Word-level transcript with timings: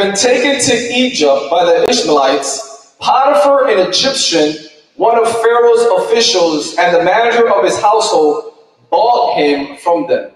been 0.00 0.14
taken 0.14 0.58
to 0.58 0.74
Egypt 0.94 1.50
by 1.50 1.64
the 1.64 1.86
Ishmaelites, 1.90 2.94
Potiphar, 3.00 3.68
an 3.68 3.86
Egyptian, 3.86 4.54
one 4.96 5.18
of 5.18 5.30
Pharaoh's 5.42 6.04
officials 6.04 6.76
and 6.78 6.96
the 6.96 7.04
manager 7.04 7.50
of 7.52 7.64
his 7.64 7.78
household, 7.78 8.54
bought 8.90 9.36
him 9.36 9.76
from 9.76 10.06
them. 10.08 10.32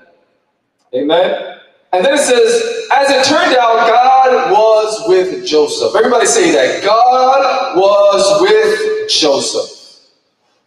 Amen. 0.95 1.61
And 1.93 2.05
then 2.05 2.15
it 2.15 2.19
says, 2.19 2.89
as 2.93 3.09
it 3.11 3.25
turned 3.25 3.57
out, 3.57 3.89
God 3.89 4.53
was 4.53 5.09
with 5.09 5.47
Joseph. 5.47 5.95
Everybody 5.97 6.27
say 6.27 6.53
that. 6.53 6.85
God 6.85 7.77
was 7.77 8.43
with 8.43 9.11
Joseph. 9.11 10.11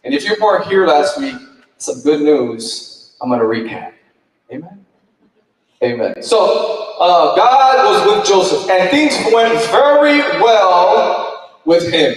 And 0.02 0.12
if 0.12 0.24
you 0.24 0.36
weren't 0.40 0.66
here 0.66 0.86
last 0.86 1.20
week, 1.20 1.36
some 1.76 2.00
good 2.02 2.20
news. 2.20 3.12
I'm 3.20 3.28
going 3.28 3.40
to 3.40 3.46
recap. 3.46 3.92
Amen. 4.50 4.77
Amen. 5.82 6.22
So, 6.22 6.96
uh, 6.98 7.36
God 7.36 7.90
was 7.90 8.16
with 8.16 8.26
Joseph, 8.26 8.68
and 8.68 8.90
things 8.90 9.14
went 9.32 9.54
very 9.70 10.20
well 10.40 11.52
with 11.64 11.92
him. 11.92 12.14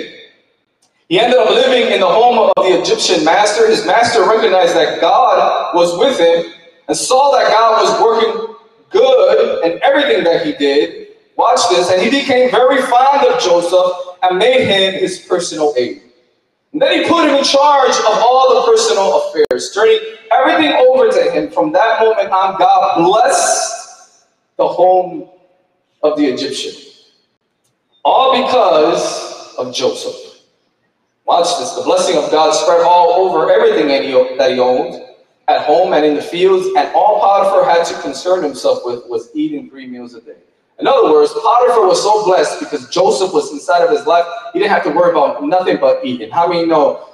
He 1.09 1.19
ended 1.19 1.37
up 1.37 1.49
living 1.49 1.93
in 1.93 1.99
the 1.99 2.07
home 2.07 2.51
of 2.55 2.63
the 2.63 2.81
Egyptian 2.81 3.23
master. 3.23 3.67
His 3.67 3.85
master 3.85 4.21
recognized 4.23 4.75
that 4.75 5.01
God 5.01 5.75
was 5.75 5.97
with 5.99 6.17
him 6.17 6.53
and 6.87 6.97
saw 6.97 7.31
that 7.37 7.51
God 7.51 7.83
was 7.83 8.01
working 8.01 8.55
good 8.89 9.65
in 9.65 9.79
everything 9.83 10.23
that 10.23 10.45
he 10.45 10.53
did. 10.53 11.09
Watch 11.35 11.59
this, 11.69 11.91
and 11.91 12.01
he 12.01 12.09
became 12.09 12.49
very 12.49 12.81
fond 12.83 13.27
of 13.27 13.39
Joseph 13.41 14.17
and 14.23 14.39
made 14.39 14.65
him 14.65 14.93
his 14.93 15.19
personal 15.19 15.73
aide. 15.77 16.01
And 16.73 16.81
then 16.81 17.01
he 17.03 17.09
put 17.09 17.27
him 17.27 17.35
in 17.35 17.43
charge 17.43 17.91
of 17.91 18.05
all 18.05 18.55
the 18.55 18.71
personal 18.71 19.29
affairs, 19.29 19.71
turning 19.73 19.99
everything 20.31 20.71
over 20.71 21.11
to 21.11 21.31
him. 21.31 21.51
From 21.51 21.71
that 21.73 21.99
moment 21.99 22.29
on, 22.29 22.57
God 22.57 23.03
blessed 23.03 24.25
the 24.57 24.67
home 24.67 25.29
of 26.01 26.17
the 26.17 26.25
Egyptian. 26.25 26.73
All 28.03 28.45
because 28.45 29.55
of 29.57 29.73
Joseph. 29.73 30.41
Watch 31.25 31.59
this. 31.59 31.73
The 31.73 31.83
blessing 31.83 32.17
of 32.17 32.31
God 32.31 32.51
spread 32.53 32.81
all 32.81 33.13
over 33.13 33.51
everything 33.51 33.87
that 33.87 34.03
he, 34.03 34.13
owned, 34.59 35.03
at 35.47 35.65
home 35.65 35.93
and 35.93 36.05
in 36.05 36.15
the 36.15 36.21
fields, 36.21 36.67
and 36.77 36.89
all 36.95 37.19
Potiphar 37.19 37.65
had 37.65 37.85
to 37.85 38.01
concern 38.01 38.43
himself 38.43 38.79
with 38.85 39.05
was 39.07 39.29
eating 39.33 39.69
three 39.69 39.87
meals 39.87 40.13
a 40.13 40.21
day. 40.21 40.37
In 40.79 40.87
other 40.87 41.11
words, 41.11 41.31
Potiphar 41.33 41.85
was 41.85 42.01
so 42.01 42.25
blessed 42.25 42.59
because 42.59 42.89
Joseph 42.89 43.33
was 43.33 43.51
inside 43.51 43.83
of 43.83 43.91
his 43.91 44.07
life, 44.07 44.25
he 44.53 44.59
didn't 44.59 44.71
have 44.71 44.83
to 44.83 44.89
worry 44.89 45.11
about 45.11 45.43
nothing 45.43 45.77
but 45.79 46.03
eating. 46.03 46.31
How 46.31 46.47
many 46.47 46.65
know 46.65 47.09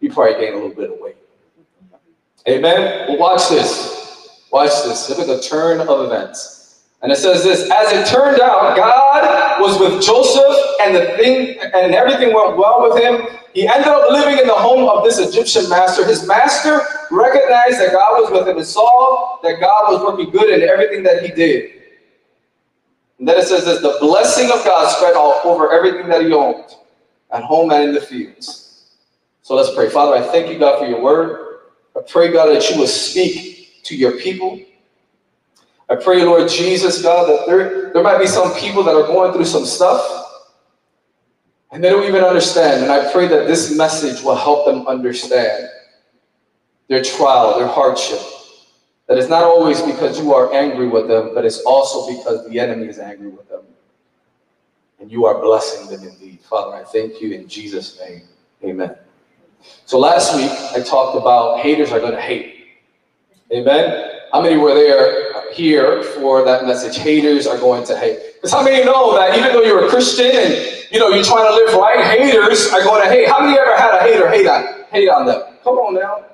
he 0.00 0.08
probably 0.08 0.40
gained 0.40 0.54
a 0.54 0.58
little 0.58 0.74
bit 0.74 0.90
of 0.90 0.98
weight? 0.98 1.16
Amen? 2.48 3.08
Well, 3.08 3.18
watch 3.18 3.48
this. 3.50 4.46
Watch 4.50 4.70
this. 4.84 5.08
Look 5.10 5.18
at 5.18 5.26
the 5.26 5.40
turn 5.40 5.80
of 5.80 6.06
events. 6.06 6.84
And 7.02 7.10
it 7.10 7.16
says 7.16 7.42
this, 7.42 7.70
as 7.70 7.92
it 7.92 8.06
turned 8.06 8.40
out, 8.40 8.76
God 8.76 9.60
was 9.60 9.78
with 9.78 10.02
Joseph 10.02 10.56
and 10.82 10.94
the 10.94 11.16
thing 11.16 11.58
and 11.74 11.94
everything 11.94 12.34
went 12.34 12.56
well 12.56 12.88
with 12.88 13.02
him. 13.02 13.26
He 13.54 13.66
ended 13.66 13.88
up 13.88 14.10
living 14.10 14.38
in 14.38 14.46
the 14.46 14.54
home 14.54 14.88
of 14.88 15.04
this 15.04 15.18
Egyptian 15.18 15.68
master. 15.68 16.06
His 16.06 16.26
master 16.26 16.80
recognized 17.10 17.80
that 17.80 17.92
God 17.92 18.20
was 18.20 18.30
with 18.30 18.48
him 18.48 18.58
and 18.58 18.66
saw 18.66 19.40
that 19.42 19.60
God 19.60 19.92
was 19.92 20.02
working 20.02 20.30
good 20.30 20.50
in 20.50 20.68
everything 20.68 21.02
that 21.04 21.22
he 21.22 21.32
did. 21.32 21.79
And 23.20 23.28
then 23.28 23.38
it 23.38 23.46
says 23.46 23.64
this 23.64 23.80
the 23.80 23.96
blessing 24.00 24.46
of 24.50 24.64
God 24.64 24.90
spread 24.90 25.14
all 25.14 25.40
over 25.44 25.72
everything 25.72 26.08
that 26.08 26.22
he 26.22 26.32
owned, 26.32 26.74
at 27.32 27.44
home 27.44 27.70
and 27.70 27.84
in 27.84 27.94
the 27.94 28.00
fields. 28.00 28.96
So 29.42 29.54
let's 29.54 29.72
pray. 29.74 29.88
Father, 29.88 30.16
I 30.16 30.22
thank 30.22 30.50
you, 30.50 30.58
God, 30.58 30.80
for 30.80 30.86
your 30.86 31.00
word. 31.00 31.58
I 31.96 32.00
pray, 32.00 32.32
God, 32.32 32.46
that 32.46 32.68
you 32.70 32.78
will 32.78 32.88
speak 32.88 33.82
to 33.84 33.96
your 33.96 34.12
people. 34.18 34.60
I 35.88 35.96
pray, 35.96 36.24
Lord 36.24 36.48
Jesus, 36.48 37.02
God, 37.02 37.28
that 37.28 37.46
there, 37.46 37.92
there 37.92 38.02
might 38.02 38.18
be 38.18 38.26
some 38.26 38.54
people 38.54 38.82
that 38.84 38.94
are 38.94 39.06
going 39.06 39.32
through 39.32 39.44
some 39.44 39.64
stuff 39.64 40.20
and 41.72 41.82
they 41.82 41.90
don't 41.90 42.06
even 42.06 42.22
understand. 42.22 42.82
And 42.82 42.92
I 42.92 43.10
pray 43.12 43.28
that 43.28 43.46
this 43.46 43.76
message 43.76 44.22
will 44.22 44.36
help 44.36 44.66
them 44.66 44.86
understand 44.86 45.68
their 46.88 47.02
trial, 47.02 47.58
their 47.58 47.68
hardship, 47.68 48.20
that 49.10 49.18
it's 49.18 49.28
not 49.28 49.42
always 49.42 49.82
because 49.82 50.20
you 50.20 50.32
are 50.32 50.54
angry 50.54 50.86
with 50.86 51.08
them, 51.08 51.34
but 51.34 51.44
it's 51.44 51.62
also 51.62 52.16
because 52.16 52.48
the 52.48 52.60
enemy 52.60 52.86
is 52.86 53.00
angry 53.00 53.26
with 53.26 53.48
them. 53.48 53.62
And 55.00 55.10
you 55.10 55.26
are 55.26 55.42
blessing 55.42 55.90
them 55.90 56.06
indeed. 56.06 56.38
Father, 56.42 56.76
I 56.76 56.84
thank 56.84 57.20
you 57.20 57.32
in 57.32 57.48
Jesus' 57.48 57.98
name. 57.98 58.22
Amen. 58.62 58.94
So 59.84 59.98
last 59.98 60.36
week, 60.36 60.52
I 60.76 60.80
talked 60.80 61.18
about 61.18 61.58
haters 61.58 61.90
are 61.90 61.98
going 61.98 62.12
to 62.12 62.20
hate. 62.20 62.68
Amen. 63.52 64.20
How 64.32 64.40
many 64.40 64.56
were 64.56 64.74
there 64.74 65.52
here 65.52 66.04
for 66.04 66.44
that 66.44 66.64
message? 66.64 66.96
Haters 66.96 67.48
are 67.48 67.58
going 67.58 67.84
to 67.86 67.98
hate. 67.98 68.20
Because 68.36 68.52
how 68.52 68.62
many 68.62 68.84
know 68.84 69.16
that 69.16 69.36
even 69.36 69.52
though 69.52 69.62
you're 69.62 69.86
a 69.86 69.88
Christian 69.88 70.30
and 70.30 70.52
you 70.92 71.00
know 71.00 71.08
you're 71.08 71.24
trying 71.24 71.50
to 71.50 71.64
live 71.64 71.74
right, 71.74 71.98
haters 72.16 72.68
are 72.72 72.84
going 72.84 73.02
to 73.02 73.08
hate. 73.08 73.26
How 73.26 73.40
many 73.40 73.58
ever 73.58 73.76
had 73.76 73.92
a 73.92 74.02
hater 74.04 74.30
hate 74.30 74.46
on 74.46 74.84
hate 74.92 75.08
on 75.08 75.26
them? 75.26 75.42
Come 75.64 75.78
on 75.78 75.94
now. 75.94 76.29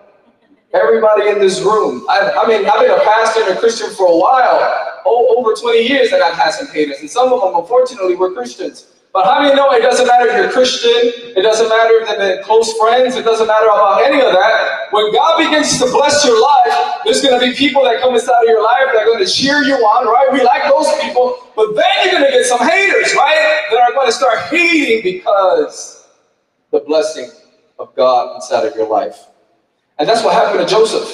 Everybody 0.75 1.29
in 1.29 1.39
this 1.39 1.61
room. 1.63 2.05
I, 2.09 2.33
I, 2.43 2.49
mean, 2.49 2.67
I've 2.67 2.81
been 2.81 2.91
a 2.91 3.03
pastor 3.03 3.43
and 3.43 3.57
a 3.57 3.61
Christian 3.61 3.91
for 3.91 4.07
a 4.07 4.17
while, 4.17 5.03
over 5.07 5.55
20 5.55 5.79
years, 5.81 6.13
and 6.13 6.23
I've 6.23 6.35
had 6.35 6.51
some 6.51 6.67
haters. 6.69 7.01
And 7.01 7.09
some 7.09 7.33
of 7.33 7.41
them, 7.41 7.55
unfortunately, 7.55 8.17
were 8.17 8.33
Christians. 8.33 8.93
But 9.17 9.25
how 9.25 9.41
many 9.41 9.55
know 9.55 9.73
it 9.73 9.81
doesn't 9.81 10.07
matter 10.07 10.29
if 10.29 10.37
you're 10.37 10.53
Christian, 10.53 10.93
it 10.93 11.41
doesn't 11.41 11.71
matter 11.71 12.05
if 12.05 12.19
they're 12.19 12.43
close 12.43 12.71
friends, 12.77 13.17
it 13.17 13.23
doesn't 13.23 13.47
matter 13.47 13.65
about 13.65 14.03
any 14.05 14.21
of 14.21 14.31
that. 14.35 14.93
When 14.93 15.11
God 15.11 15.39
begins 15.39 15.79
to 15.79 15.87
bless 15.87 16.23
your 16.23 16.37
life, 16.37 17.01
there's 17.03 17.23
going 17.23 17.41
to 17.41 17.47
be 17.47 17.57
people 17.57 17.83
that 17.85 18.03
come 18.03 18.13
inside 18.13 18.43
of 18.43 18.49
your 18.49 18.63
life 18.63 18.93
that 18.93 19.03
are 19.03 19.07
going 19.07 19.25
to 19.25 19.31
cheer 19.31 19.63
you 19.63 19.77
on, 19.77 20.07
right? 20.07 20.29
We 20.31 20.45
like 20.45 20.65
those 20.65 20.93
people. 21.01 21.49
But 21.57 21.75
then 21.75 21.87
you're 22.05 22.21
going 22.21 22.31
to 22.31 22.31
get 22.31 22.45
some 22.45 22.61
haters, 22.61 23.15
right? 23.15 23.65
That 23.71 23.81
are 23.81 23.93
going 23.93 24.07
to 24.07 24.13
start 24.13 24.39
hating 24.51 25.03
because 25.03 26.07
the 26.71 26.81
blessing 26.81 27.31
of 27.79 27.97
God 27.97 28.37
inside 28.37 28.67
of 28.67 28.75
your 28.75 28.87
life. 28.87 29.29
And 29.99 30.09
that's 30.09 30.23
what 30.23 30.35
happened 30.35 30.67
to 30.67 30.73
Joseph. 30.73 31.09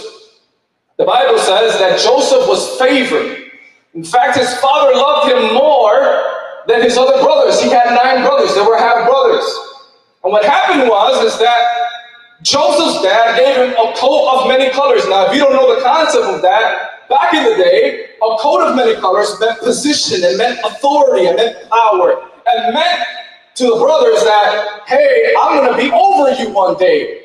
The 0.99 1.05
Bible 1.05 1.39
says 1.39 1.79
that 1.79 2.01
Joseph 2.01 2.49
was 2.49 2.79
favored. 2.79 3.51
In 3.95 4.05
fact, 4.05 4.39
his 4.39 4.53
father 4.59 4.95
loved 4.95 5.31
him 5.31 5.55
more 5.55 6.23
than 6.67 6.83
his 6.83 6.97
other 6.97 7.23
brothers. 7.23 7.61
He 7.61 7.71
had 7.71 7.95
nine 7.95 8.25
brothers, 8.25 8.55
they 8.55 8.63
were 8.63 8.79
half 8.79 9.07
brothers. 9.07 9.45
And 10.25 10.33
what 10.33 10.45
happened 10.45 10.89
was 10.89 11.33
is 11.33 11.39
that 11.39 11.89
Joseph's 12.43 13.03
dad 13.03 13.39
gave 13.39 13.57
him 13.57 13.73
a 13.73 13.95
coat 13.97 14.29
of 14.35 14.49
many 14.49 14.71
colors. 14.71 15.07
Now, 15.09 15.27
if 15.27 15.35
you 15.35 15.41
don't 15.41 15.53
know 15.53 15.75
the 15.75 15.83
concept 15.83 16.25
of 16.25 16.43
that, 16.43 17.09
back 17.09 17.35
in 17.35 17.45
the 17.45 17.57
day, 17.57 18.07
a 18.17 18.37
coat 18.39 18.63
of 18.63 18.77
many 18.77 19.01
colors 19.01 19.35
meant 19.41 19.59
position, 19.61 20.25
and 20.25 20.39
meant 20.39 20.59
authority, 20.65 21.27
and 21.27 21.37
meant 21.37 21.71
power, 21.71 22.23
and 22.47 22.75
meant 22.75 23.07
to 23.55 23.65
the 23.65 23.77
brothers 23.77 24.23
that, 24.25 24.81
hey, 24.87 25.35
I'm 25.39 25.59
going 25.59 25.71
to 25.71 25.77
be 25.77 25.91
over 25.93 26.31
you 26.41 26.51
one 26.53 26.77
day. 26.77 27.22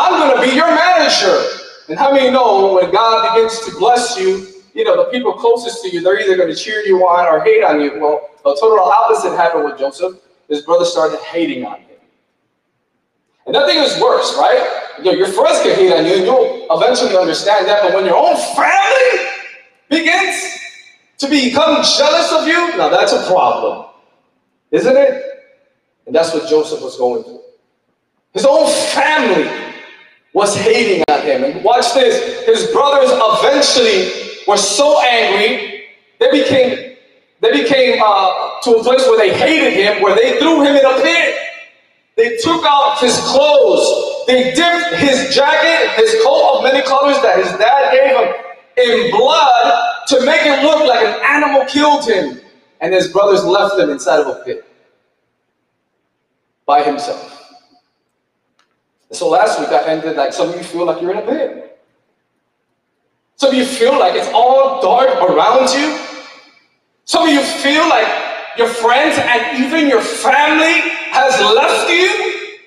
I'm 0.00 0.18
going 0.18 0.34
to 0.34 0.50
be 0.50 0.56
your 0.56 0.74
manager. 0.74 1.44
And 1.90 1.98
how 1.98 2.10
many 2.10 2.30
know 2.30 2.74
when 2.74 2.90
God 2.90 3.34
begins 3.34 3.60
to 3.66 3.78
bless 3.78 4.18
you, 4.18 4.46
you 4.72 4.82
know, 4.82 4.96
the 4.96 5.10
people 5.10 5.34
closest 5.34 5.82
to 5.82 5.90
you, 5.90 6.00
they're 6.00 6.18
either 6.18 6.36
going 6.36 6.48
to 6.48 6.54
cheer 6.54 6.80
you 6.80 7.06
on 7.06 7.26
or 7.26 7.44
hate 7.44 7.62
on 7.62 7.82
you. 7.82 8.00
Well, 8.00 8.30
the 8.42 8.56
total 8.58 8.80
opposite 8.80 9.36
happened 9.36 9.64
with 9.64 9.78
Joseph. 9.78 10.16
His 10.48 10.62
brother 10.62 10.86
started 10.86 11.20
hating 11.20 11.66
on 11.66 11.80
him. 11.80 11.98
And 13.44 13.52
nothing 13.52 13.76
is 13.76 14.00
worse, 14.00 14.34
right? 14.38 14.94
You 14.98 15.04
know, 15.04 15.12
your 15.12 15.28
friends 15.28 15.60
can 15.60 15.74
hate 15.74 15.92
on 15.92 16.06
you, 16.06 16.14
and 16.14 16.24
you'll 16.24 16.66
eventually 16.70 17.16
understand 17.16 17.66
that. 17.66 17.82
But 17.82 17.92
when 17.92 18.06
your 18.06 18.16
own 18.16 18.36
family 18.56 19.28
begins 19.90 20.56
to 21.18 21.28
become 21.28 21.82
jealous 21.82 22.32
of 22.32 22.46
you, 22.46 22.78
now 22.78 22.88
that's 22.88 23.12
a 23.12 23.26
problem, 23.26 23.88
isn't 24.70 24.96
it? 24.96 25.24
And 26.06 26.14
that's 26.14 26.32
what 26.32 26.48
Joseph 26.48 26.80
was 26.80 26.96
going 26.96 27.22
through. 27.22 27.42
His 28.32 28.46
own 28.46 28.66
family 28.92 29.69
was 30.32 30.56
hating 30.56 31.04
on 31.10 31.22
him. 31.22 31.44
And 31.44 31.64
watch 31.64 31.92
this, 31.94 32.46
his 32.46 32.70
brothers 32.72 33.10
eventually 33.12 34.10
were 34.46 34.56
so 34.56 35.00
angry, 35.00 35.84
they 36.18 36.30
became 36.30 36.90
they 37.40 37.52
became 37.52 38.00
uh, 38.04 38.60
to 38.64 38.70
a 38.72 38.82
place 38.82 39.00
where 39.06 39.16
they 39.16 39.32
hated 39.32 39.72
him, 39.72 40.02
where 40.02 40.14
they 40.14 40.38
threw 40.38 40.60
him 40.60 40.76
in 40.76 40.84
a 40.84 41.00
pit. 41.00 41.36
They 42.16 42.36
took 42.36 42.62
off 42.64 43.00
his 43.00 43.18
clothes. 43.18 44.26
They 44.26 44.52
dipped 44.52 44.96
his 44.96 45.34
jacket, 45.34 45.90
his 45.96 46.22
coat 46.22 46.58
of 46.58 46.64
many 46.64 46.82
colors 46.82 47.16
that 47.22 47.38
his 47.38 47.48
dad 47.58 47.92
gave 47.92 48.14
him, 48.14 48.34
in 48.76 49.10
blood 49.10 50.06
to 50.08 50.24
make 50.26 50.42
it 50.42 50.62
look 50.62 50.86
like 50.86 51.02
an 51.02 51.18
animal 51.24 51.64
killed 51.64 52.06
him. 52.06 52.40
And 52.82 52.92
his 52.92 53.08
brothers 53.08 53.42
left 53.42 53.78
him 53.78 53.88
inside 53.88 54.20
of 54.20 54.26
a 54.26 54.44
pit 54.44 54.64
by 56.66 56.82
himself. 56.82 57.39
So 59.12 59.28
last 59.28 59.58
week 59.58 59.68
I 59.70 59.84
ended 59.86 60.16
like 60.16 60.32
some 60.32 60.50
of 60.50 60.56
you 60.56 60.62
feel 60.62 60.86
like 60.86 61.02
you're 61.02 61.12
in 61.12 61.18
a 61.18 61.22
pit. 61.22 61.78
Some 63.36 63.50
of 63.50 63.56
you 63.56 63.64
feel 63.64 63.98
like 63.98 64.14
it's 64.14 64.28
all 64.32 64.80
dark 64.82 65.08
around 65.22 65.70
you. 65.70 65.98
Some 67.04 67.26
of 67.26 67.34
you 67.34 67.42
feel 67.42 67.88
like 67.88 68.06
your 68.56 68.68
friends 68.68 69.18
and 69.18 69.64
even 69.64 69.88
your 69.88 70.02
family 70.02 70.80
has 71.10 71.40
left 71.40 71.90
you. 71.90 72.58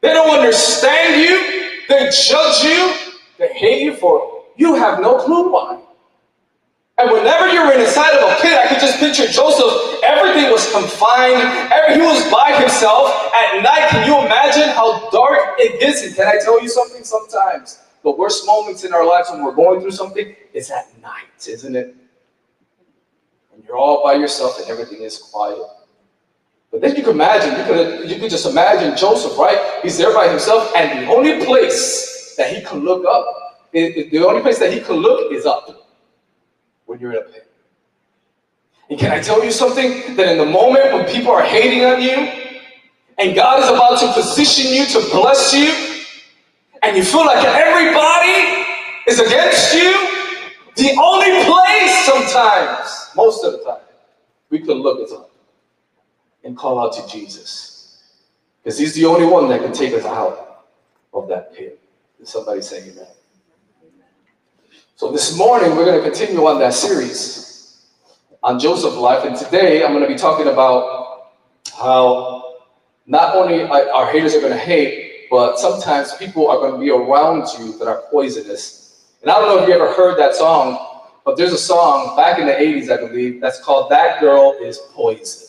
They 0.00 0.12
don't 0.12 0.30
understand 0.30 1.20
you. 1.20 1.84
They 1.88 2.10
judge 2.10 2.64
you. 2.64 2.94
They 3.38 3.48
hate 3.52 3.82
you 3.82 3.94
for 3.96 4.36
you 4.56 4.74
have 4.74 5.00
no 5.00 5.18
clue 5.18 5.52
why. 5.52 5.80
And 6.98 7.10
whenever 7.10 7.52
you're 7.52 7.78
inside 7.78 8.14
of 8.16 8.24
a 8.24 8.40
pit, 8.40 8.56
I 8.56 8.68
can 8.68 8.80
just 8.80 8.98
picture 8.98 9.26
Joseph 9.26 10.02
Everything 10.02 10.50
was 10.50 10.70
confined. 10.72 11.42
Every, 11.70 11.96
he 11.96 12.00
was 12.00 12.30
by 12.32 12.58
himself 12.58 13.10
at 13.34 13.62
night. 13.62 13.88
Can 13.90 14.06
you 14.06 14.24
imagine 14.24 14.68
how 14.70 15.10
dark 15.10 15.58
it 15.58 15.78
gets? 15.78 16.02
And 16.02 16.14
can 16.14 16.26
I 16.26 16.38
tell 16.42 16.60
you 16.62 16.68
something? 16.70 17.04
Sometimes 17.04 17.80
the 18.02 18.10
worst 18.10 18.46
moments 18.46 18.84
in 18.84 18.94
our 18.94 19.06
lives 19.06 19.30
when 19.30 19.44
we're 19.44 19.54
going 19.54 19.80
through 19.80 19.90
something 19.90 20.34
is 20.54 20.70
at 20.70 20.86
night, 21.02 21.46
isn't 21.46 21.76
it? 21.76 21.94
And 23.52 23.62
you're 23.64 23.76
all 23.76 24.02
by 24.02 24.14
yourself 24.14 24.58
and 24.58 24.70
everything 24.70 25.02
is 25.02 25.18
quiet. 25.18 25.58
But 26.70 26.80
then 26.80 26.96
you 26.96 27.02
can 27.02 27.12
imagine, 27.12 27.58
you 27.58 27.64
could, 27.64 28.10
you 28.10 28.18
could 28.18 28.30
just 28.30 28.46
imagine 28.46 28.96
Joseph, 28.96 29.36
right? 29.38 29.80
He's 29.82 29.98
there 29.98 30.12
by 30.12 30.28
himself, 30.28 30.72
and 30.76 31.06
the 31.06 31.12
only 31.12 31.44
place 31.44 32.34
that 32.36 32.54
he 32.54 32.62
can 32.62 32.80
look 32.80 33.06
up, 33.06 33.26
the 33.72 34.24
only 34.26 34.42
place 34.42 34.58
that 34.58 34.72
he 34.72 34.80
can 34.80 34.96
look 34.96 35.32
is 35.32 35.46
up 35.46 35.85
when 36.96 37.02
you're 37.02 37.20
in 37.20 37.28
a 37.28 37.30
pit. 37.30 37.50
And 38.88 38.98
can 38.98 39.12
I 39.12 39.20
tell 39.20 39.44
you 39.44 39.50
something? 39.50 40.16
That 40.16 40.28
in 40.28 40.38
the 40.38 40.46
moment 40.46 40.92
when 40.94 41.04
people 41.06 41.32
are 41.32 41.42
hating 41.42 41.84
on 41.84 42.00
you, 42.00 42.14
and 43.18 43.34
God 43.34 43.62
is 43.62 43.68
about 43.68 44.00
to 44.00 44.12
position 44.12 44.72
you 44.72 44.86
to 44.86 45.00
bless 45.10 45.52
you, 45.52 45.68
and 46.82 46.96
you 46.96 47.04
feel 47.04 47.26
like 47.26 47.44
everybody 47.44 48.64
is 49.06 49.20
against 49.20 49.74
you, 49.74 49.92
the 50.76 50.96
only 50.98 51.44
place 51.44 52.04
sometimes, 52.06 53.10
most 53.14 53.44
of 53.44 53.52
the 53.52 53.64
time, 53.64 53.82
we 54.50 54.60
can 54.60 54.74
look 54.74 55.00
is 55.04 55.12
up 55.12 55.30
and 56.44 56.56
call 56.56 56.78
out 56.78 56.92
to 56.94 57.06
Jesus. 57.08 58.02
Because 58.62 58.78
he's 58.78 58.94
the 58.94 59.04
only 59.04 59.26
one 59.26 59.48
that 59.48 59.60
can 59.60 59.72
take 59.72 59.92
us 59.92 60.04
out 60.04 60.64
of 61.12 61.28
that 61.28 61.54
pit. 61.54 61.78
Did 62.18 62.28
somebody 62.28 62.62
say 62.62 62.90
amen? 62.90 63.06
So 64.98 65.12
this 65.12 65.36
morning, 65.36 65.76
we're 65.76 65.84
going 65.84 66.02
to 66.02 66.10
continue 66.10 66.46
on 66.46 66.58
that 66.58 66.72
series 66.72 67.84
on 68.42 68.58
Joseph's 68.58 68.96
life. 68.96 69.26
And 69.26 69.36
today, 69.36 69.84
I'm 69.84 69.92
going 69.92 70.02
to 70.02 70.08
be 70.08 70.18
talking 70.18 70.46
about 70.46 71.32
how 71.78 72.54
not 73.04 73.36
only 73.36 73.64
our 73.64 74.10
haters 74.10 74.34
are 74.34 74.40
going 74.40 74.54
to 74.54 74.58
hate, 74.58 75.28
but 75.28 75.58
sometimes 75.58 76.14
people 76.14 76.48
are 76.48 76.56
going 76.56 76.72
to 76.72 76.78
be 76.78 76.88
around 76.88 77.46
you 77.58 77.76
that 77.76 77.86
are 77.86 78.04
poisonous. 78.10 79.12
And 79.20 79.30
I 79.30 79.34
don't 79.34 79.54
know 79.54 79.62
if 79.62 79.68
you 79.68 79.74
ever 79.74 79.92
heard 79.92 80.18
that 80.18 80.34
song, 80.34 81.02
but 81.26 81.36
there's 81.36 81.52
a 81.52 81.58
song 81.58 82.16
back 82.16 82.38
in 82.38 82.46
the 82.46 82.54
80s, 82.54 82.90
I 82.90 82.96
believe, 82.96 83.38
that's 83.38 83.60
called 83.60 83.90
That 83.90 84.18
Girl 84.18 84.56
is 84.62 84.78
Poison. 84.94 85.46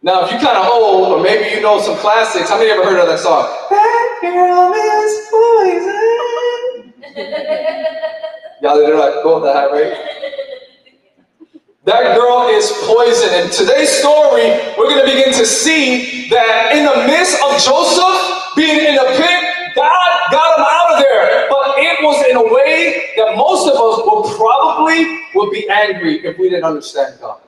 Now, 0.00 0.24
if 0.24 0.30
you're 0.30 0.40
kind 0.40 0.58
of 0.58 0.66
old, 0.66 1.08
or 1.08 1.20
maybe 1.20 1.52
you 1.52 1.60
know 1.60 1.80
some 1.80 1.96
classics, 1.96 2.50
how 2.50 2.58
many 2.58 2.70
ever 2.70 2.84
heard 2.84 3.00
of 3.00 3.08
that 3.08 3.18
song? 3.18 3.48
That 3.68 4.18
girl 4.22 4.72
is 4.72 5.28
poison. 5.28 6.21
Y'all 8.62 8.78
did 8.78 8.94
like 8.94 9.24
with 9.24 9.42
high 9.42 9.72
rate. 9.72 9.98
That 11.84 12.14
girl 12.16 12.46
is 12.46 12.70
poison. 12.86 13.30
And 13.32 13.50
today's 13.50 13.90
story, 13.90 14.54
we're 14.78 14.86
going 14.86 15.04
to 15.04 15.10
begin 15.10 15.34
to 15.34 15.44
see 15.44 16.28
that 16.30 16.70
in 16.70 16.86
the 16.86 17.06
midst 17.10 17.42
of 17.42 17.58
Joseph 17.58 18.54
being 18.54 18.86
in 18.86 18.94
the 18.94 19.08
pit, 19.18 19.74
God 19.74 20.10
got 20.30 20.58
him 20.58 20.64
out 20.64 20.94
of 20.94 21.02
there. 21.02 21.48
But 21.50 21.74
it 21.78 21.98
was 22.04 22.24
in 22.30 22.36
a 22.36 22.54
way 22.54 23.10
that 23.16 23.36
most 23.36 23.66
of 23.66 23.74
us 23.74 23.98
would 24.06 24.36
probably 24.38 25.20
would 25.34 25.50
be 25.50 25.68
angry 25.68 26.24
if 26.24 26.38
we 26.38 26.50
didn't 26.50 26.64
understand 26.64 27.18
God. 27.20 27.40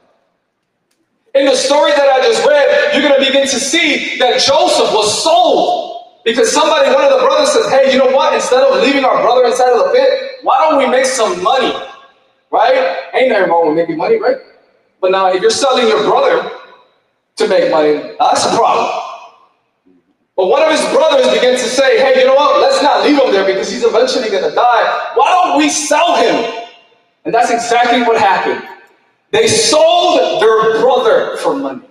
In 1.37 1.47
the 1.47 1.55
story 1.55 1.93
that 1.93 2.09
I 2.09 2.27
just 2.27 2.45
read, 2.45 2.95
you're 2.95 3.09
going 3.09 3.21
to 3.21 3.25
begin 3.25 3.47
to 3.47 3.61
see 3.61 4.19
that 4.19 4.41
Joseph 4.41 4.93
was 4.93 5.23
sold 5.23 5.94
because 6.25 6.51
somebody, 6.51 6.93
one 6.93 7.05
of 7.05 7.11
the 7.11 7.27
brothers 7.27 7.53
says, 7.53 7.69
hey, 7.71 7.93
you 7.93 7.99
know 7.99 8.11
what? 8.11 8.35
Instead 8.35 8.63
of 8.63 8.83
leaving 8.83 9.05
our 9.05 9.23
brother 9.23 9.45
inside 9.45 9.71
of 9.71 9.79
the 9.79 9.93
pit, 9.93 10.39
why 10.43 10.59
don't 10.59 10.79
we 10.79 10.87
make 10.87 11.05
some 11.05 11.43
money? 11.43 11.73
Right? 12.51 13.11
Ain't 13.15 13.31
nothing 13.31 13.51
wrong 13.51 13.69
with 13.69 13.77
making 13.77 13.97
money, 13.97 14.19
right? 14.19 14.37
But 15.01 15.11
now, 15.11 15.31
if 15.33 15.43
you're 15.43 15.51
selling 15.51 15.87
your 15.87 16.03
brother 16.05 16.51
to 17.37 17.49
make 17.49 17.71
money, 17.71 18.17
that's 18.19 18.47
a 18.47 18.57
problem. 18.57 18.89
But 20.37 20.49
one 20.49 20.63
of 20.63 20.71
his 20.71 20.81
brothers 20.93 21.33
begins 21.33 21.63
to 21.63 21.69
say, 21.69 21.99
hey, 21.99 22.21
you 22.21 22.27
know 22.27 22.35
what? 22.35 22.61
Let's 22.61 22.83
not 22.83 23.05
leave 23.05 23.21
him 23.21 23.31
there 23.31 23.45
because 23.45 23.71
he's 23.71 23.85
eventually 23.85 24.31
going 24.31 24.49
to 24.49 24.55
die. 24.55 25.13
Why 25.15 25.31
don't 25.31 25.59
we 25.59 25.69
sell 25.69 26.17
him? 26.17 26.65
And 27.25 27.33
that's 27.33 27.51
exactly 27.51 28.03
what 28.03 28.19
happened. 28.19 28.67
They 29.31 29.47
sold 29.47 30.41
their 30.41 30.81
brother 30.81 31.37
for 31.39 31.55
money. 31.55 31.83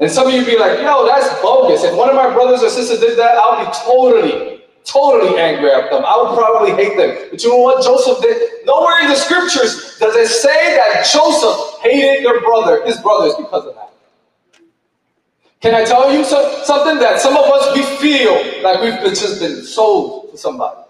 And 0.00 0.10
some 0.10 0.28
of 0.28 0.32
you 0.32 0.44
be 0.44 0.56
like, 0.58 0.78
yo, 0.78 1.06
that's 1.06 1.28
bogus. 1.42 1.82
If 1.82 1.96
one 1.96 2.08
of 2.08 2.14
my 2.14 2.32
brothers 2.32 2.62
or 2.62 2.70
sisters 2.70 3.00
did 3.00 3.18
that, 3.18 3.36
I 3.36 3.58
would 3.58 3.66
be 3.66 3.72
totally, 3.84 4.64
totally 4.84 5.40
angry 5.40 5.70
at 5.70 5.90
them. 5.90 6.04
I 6.06 6.16
would 6.22 6.38
probably 6.38 6.70
hate 6.72 6.96
them. 6.96 7.28
But 7.30 7.42
you 7.42 7.50
know 7.50 7.58
what 7.58 7.82
Joseph 7.82 8.22
did? 8.22 8.64
Nowhere 8.64 9.02
in 9.02 9.08
the 9.08 9.16
scriptures 9.16 9.98
does 9.98 10.14
it 10.14 10.28
say 10.28 10.76
that 10.76 11.08
Joseph 11.12 11.80
hated 11.82 12.24
their 12.24 12.40
brother, 12.40 12.84
his 12.86 13.00
brothers, 13.00 13.34
because 13.36 13.66
of 13.66 13.74
that. 13.74 13.92
Can 15.60 15.74
I 15.74 15.84
tell 15.84 16.12
you 16.12 16.22
so, 16.24 16.62
something 16.62 17.00
that 17.00 17.20
some 17.20 17.36
of 17.36 17.44
us, 17.46 17.76
we 17.76 17.82
feel 17.96 18.62
like 18.62 18.80
we've 18.80 19.00
just 19.10 19.40
been 19.40 19.64
sold 19.64 20.30
to 20.30 20.38
somebody. 20.38 20.80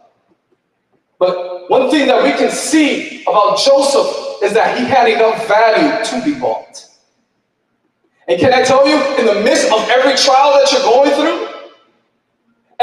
But 1.19 1.71
one 1.71 1.91
thing 1.91 2.07
that 2.09 2.23
we 2.23 2.33
can 2.33 2.51
see 2.51 3.23
about 3.23 3.59
Joseph 3.59 4.43
is 4.43 4.53
that 4.53 4.79
he 4.79 4.85
had 4.85 5.09
enough 5.09 5.49
value 5.49 6.05
to 6.05 6.25
be 6.25 6.39
bought. 6.39 6.88
And 8.29 8.39
can 8.39 8.53
I 8.53 8.63
tell 8.63 8.87
you, 8.87 8.97
in 9.19 9.25
the 9.25 9.41
midst 9.41 9.73
of 9.73 9.89
every 9.89 10.15
trial 10.15 10.53
that 10.53 10.71
you're 10.71 10.83
going 10.83 11.11
through, 11.17 11.49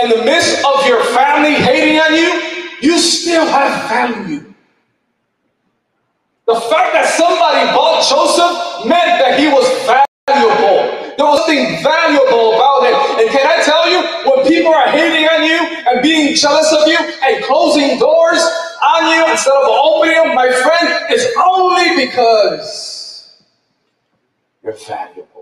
in 0.01 0.09
the 0.09 0.25
midst 0.25 0.65
of 0.65 0.88
your 0.88 1.03
family 1.13 1.53
hating 1.53 2.00
on 2.00 2.15
you, 2.15 2.65
you 2.81 2.97
still 2.97 3.45
have 3.45 3.88
value. 3.88 4.53
The 6.47 6.56
fact 6.56 6.94
that 6.94 7.06
somebody 7.13 7.65
bought 7.77 8.01
Joseph 8.09 8.89
meant 8.89 9.21
that 9.21 9.39
he 9.39 9.47
was 9.47 9.65
valuable. 9.86 11.13
There 11.18 11.25
was 11.25 11.45
something 11.45 11.81
valuable 11.81 12.56
about 12.56 12.86
him. 12.86 12.95
And 13.21 13.30
can 13.30 13.45
I 13.45 13.62
tell 13.63 13.89
you, 13.89 14.01
when 14.30 14.47
people 14.47 14.74
are 14.74 14.89
hating 14.89 15.25
on 15.30 15.44
you 15.45 15.57
and 15.89 16.01
being 16.01 16.36
jealous 16.36 16.71
of 16.74 16.88
you 16.88 16.97
and 16.97 17.44
closing 17.45 17.97
doors 17.97 18.42
on 18.83 19.13
you 19.13 19.31
instead 19.31 19.53
of 19.53 19.69
opening 19.69 20.15
them, 20.15 20.36
my 20.36 20.51
friend, 20.51 21.06
it's 21.09 21.25
only 21.38 22.06
because 22.06 23.42
you're 24.63 24.74
valuable. 24.74 25.34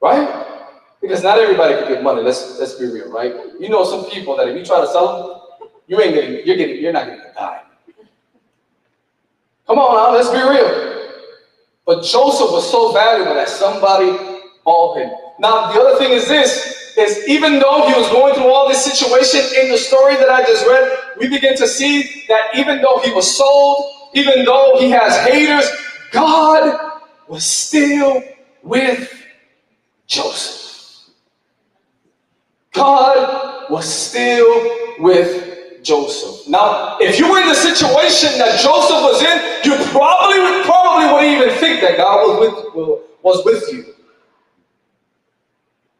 Right? 0.00 0.46
Because 1.00 1.22
not 1.22 1.38
everybody 1.38 1.74
can 1.74 1.88
get 1.88 2.02
money. 2.02 2.22
Let's 2.22 2.58
let's 2.58 2.74
be 2.74 2.86
real, 2.86 3.10
right? 3.12 3.32
You 3.60 3.68
know 3.68 3.84
some 3.84 4.10
people 4.10 4.36
that 4.36 4.48
if 4.48 4.56
you 4.56 4.64
try 4.64 4.80
to 4.80 4.86
sell 4.86 5.06
them, 5.60 5.68
you 5.86 6.00
ain't 6.00 6.14
getting, 6.14 6.46
you're 6.46 6.56
getting, 6.56 6.82
you're 6.82 6.92
not 6.92 7.06
getting 7.06 7.20
a 7.20 7.34
dime. 7.34 7.60
Come 9.66 9.78
on 9.78 9.94
now, 9.94 10.16
let's 10.16 10.30
be 10.30 10.38
real. 10.38 10.96
But 11.84 12.02
Joseph 12.04 12.50
was 12.50 12.68
so 12.70 12.92
valuable 12.92 13.34
that 13.34 13.48
somebody 13.48 14.10
bought 14.64 14.98
him. 14.98 15.10
Now, 15.38 15.72
the 15.72 15.80
other 15.80 15.98
thing 15.98 16.12
is 16.12 16.26
this, 16.26 16.94
is 16.96 17.28
even 17.28 17.58
though 17.58 17.86
he 17.86 17.92
was 17.94 18.08
going 18.10 18.34
through 18.34 18.52
all 18.52 18.68
this 18.68 18.84
situation 18.84 19.40
in 19.60 19.70
the 19.70 19.76
story 19.76 20.16
that 20.16 20.30
I 20.30 20.42
just 20.42 20.66
read, 20.66 20.98
we 21.18 21.28
begin 21.28 21.56
to 21.56 21.68
see 21.68 22.24
that 22.28 22.56
even 22.56 22.80
though 22.80 23.00
he 23.04 23.12
was 23.12 23.36
sold, 23.36 24.10
even 24.14 24.44
though 24.44 24.78
he 24.78 24.90
has 24.90 25.16
haters, 25.28 25.68
God 26.10 27.00
was 27.28 27.44
still 27.44 28.22
with 28.62 29.12
Joseph. 30.06 30.66
God 32.72 33.70
was 33.70 33.88
still 33.88 34.70
with 34.98 35.82
Joseph. 35.82 36.48
Now, 36.48 36.98
if 37.00 37.18
you 37.18 37.30
were 37.30 37.40
in 37.40 37.48
the 37.48 37.54
situation 37.54 38.38
that 38.38 38.60
Joseph 38.60 39.02
was 39.02 39.22
in, 39.22 39.36
you 39.64 39.76
probably 39.90 40.62
probably 40.64 41.06
wouldn't 41.12 41.42
even 41.42 41.58
think 41.58 41.80
that 41.80 41.96
God 41.96 42.26
was 42.26 42.40
with 42.40 43.00
was 43.22 43.44
with 43.44 43.72
you. 43.72 43.94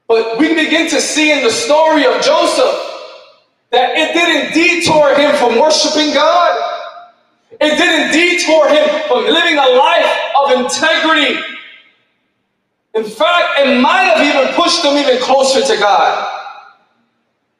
But 0.08 0.38
we 0.38 0.54
begin 0.54 0.88
to 0.90 1.00
see 1.00 1.32
in 1.32 1.42
the 1.42 1.50
story 1.50 2.04
of 2.04 2.20
Joseph 2.22 2.74
that 3.72 3.96
it 3.96 4.12
didn't 4.14 4.54
detour 4.54 5.16
him 5.16 5.34
from 5.36 5.60
worshiping 5.60 6.14
God. 6.14 6.52
It 7.60 7.76
didn't 7.76 8.12
detour 8.12 8.68
him 8.68 8.88
from 9.08 9.24
living 9.24 9.58
a 9.58 9.68
life 9.68 10.18
of 10.44 10.60
integrity. 10.60 11.55
In 12.96 13.04
fact, 13.04 13.60
it 13.60 13.78
might 13.80 14.04
have 14.04 14.26
even 14.26 14.54
pushed 14.54 14.82
him 14.82 14.96
even 14.96 15.20
closer 15.20 15.60
to 15.60 15.78
God. 15.78 16.32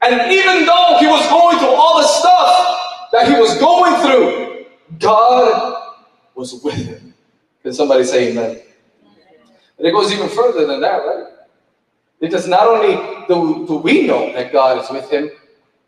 And 0.00 0.32
even 0.32 0.64
though 0.64 0.96
he 0.98 1.06
was 1.06 1.28
going 1.28 1.58
through 1.58 1.74
all 1.74 1.98
the 1.98 2.06
stuff 2.06 3.10
that 3.12 3.28
he 3.28 3.38
was 3.38 3.58
going 3.58 3.94
through, 4.00 4.64
God 4.98 5.92
was 6.34 6.58
with 6.64 6.74
him. 6.74 7.12
Can 7.62 7.74
somebody 7.74 8.04
say 8.04 8.30
amen? 8.30 8.62
And 9.76 9.86
it 9.86 9.92
goes 9.92 10.10
even 10.10 10.30
further 10.30 10.66
than 10.66 10.80
that, 10.80 10.96
right? 11.04 11.26
Because 12.18 12.48
not 12.48 12.66
only 12.66 12.94
do, 13.28 13.66
do 13.66 13.76
we 13.76 14.06
know 14.06 14.32
that 14.32 14.52
God 14.52 14.82
is 14.82 14.88
with 14.88 15.10
him, 15.10 15.30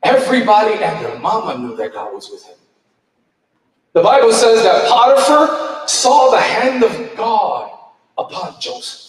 everybody 0.02 0.74
and 0.74 1.02
their 1.02 1.18
mama 1.20 1.56
knew 1.56 1.74
that 1.76 1.94
God 1.94 2.12
was 2.12 2.28
with 2.30 2.44
him. 2.44 2.56
The 3.94 4.02
Bible 4.02 4.32
says 4.32 4.62
that 4.62 4.88
Potiphar 4.88 5.88
saw 5.88 6.30
the 6.32 6.40
hand 6.40 6.84
of 6.84 7.16
God 7.16 7.70
upon 8.18 8.60
Joseph. 8.60 9.07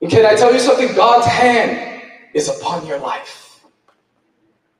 And 0.00 0.10
can 0.10 0.24
I 0.24 0.34
tell 0.34 0.52
you 0.52 0.60
something? 0.60 0.94
God's 0.94 1.26
hand 1.26 2.02
is 2.34 2.48
upon 2.48 2.86
your 2.86 2.98
life. 2.98 3.60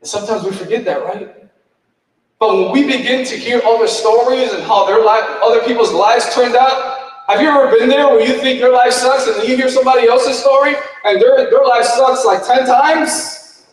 And 0.00 0.08
sometimes 0.08 0.44
we 0.44 0.52
forget 0.52 0.84
that, 0.86 1.04
right? 1.04 1.36
But 2.38 2.56
when 2.56 2.72
we 2.72 2.84
begin 2.84 3.26
to 3.26 3.36
hear 3.36 3.60
other 3.64 3.86
stories 3.86 4.52
and 4.52 4.62
how 4.62 4.86
their 4.86 5.04
life, 5.04 5.24
other 5.42 5.60
people's 5.66 5.92
lives 5.92 6.34
turned 6.34 6.56
out, 6.56 7.10
have 7.28 7.42
you 7.42 7.48
ever 7.48 7.76
been 7.76 7.88
there 7.88 8.08
where 8.08 8.26
you 8.26 8.40
think 8.40 8.58
your 8.58 8.72
life 8.72 8.92
sucks 8.92 9.26
and 9.26 9.36
then 9.36 9.46
you 9.46 9.56
hear 9.56 9.68
somebody 9.68 10.08
else's 10.08 10.38
story 10.38 10.74
and 11.04 11.20
their, 11.20 11.50
their 11.50 11.64
life 11.64 11.84
sucks 11.84 12.24
like 12.24 12.44
10 12.44 12.66
times? 12.66 13.66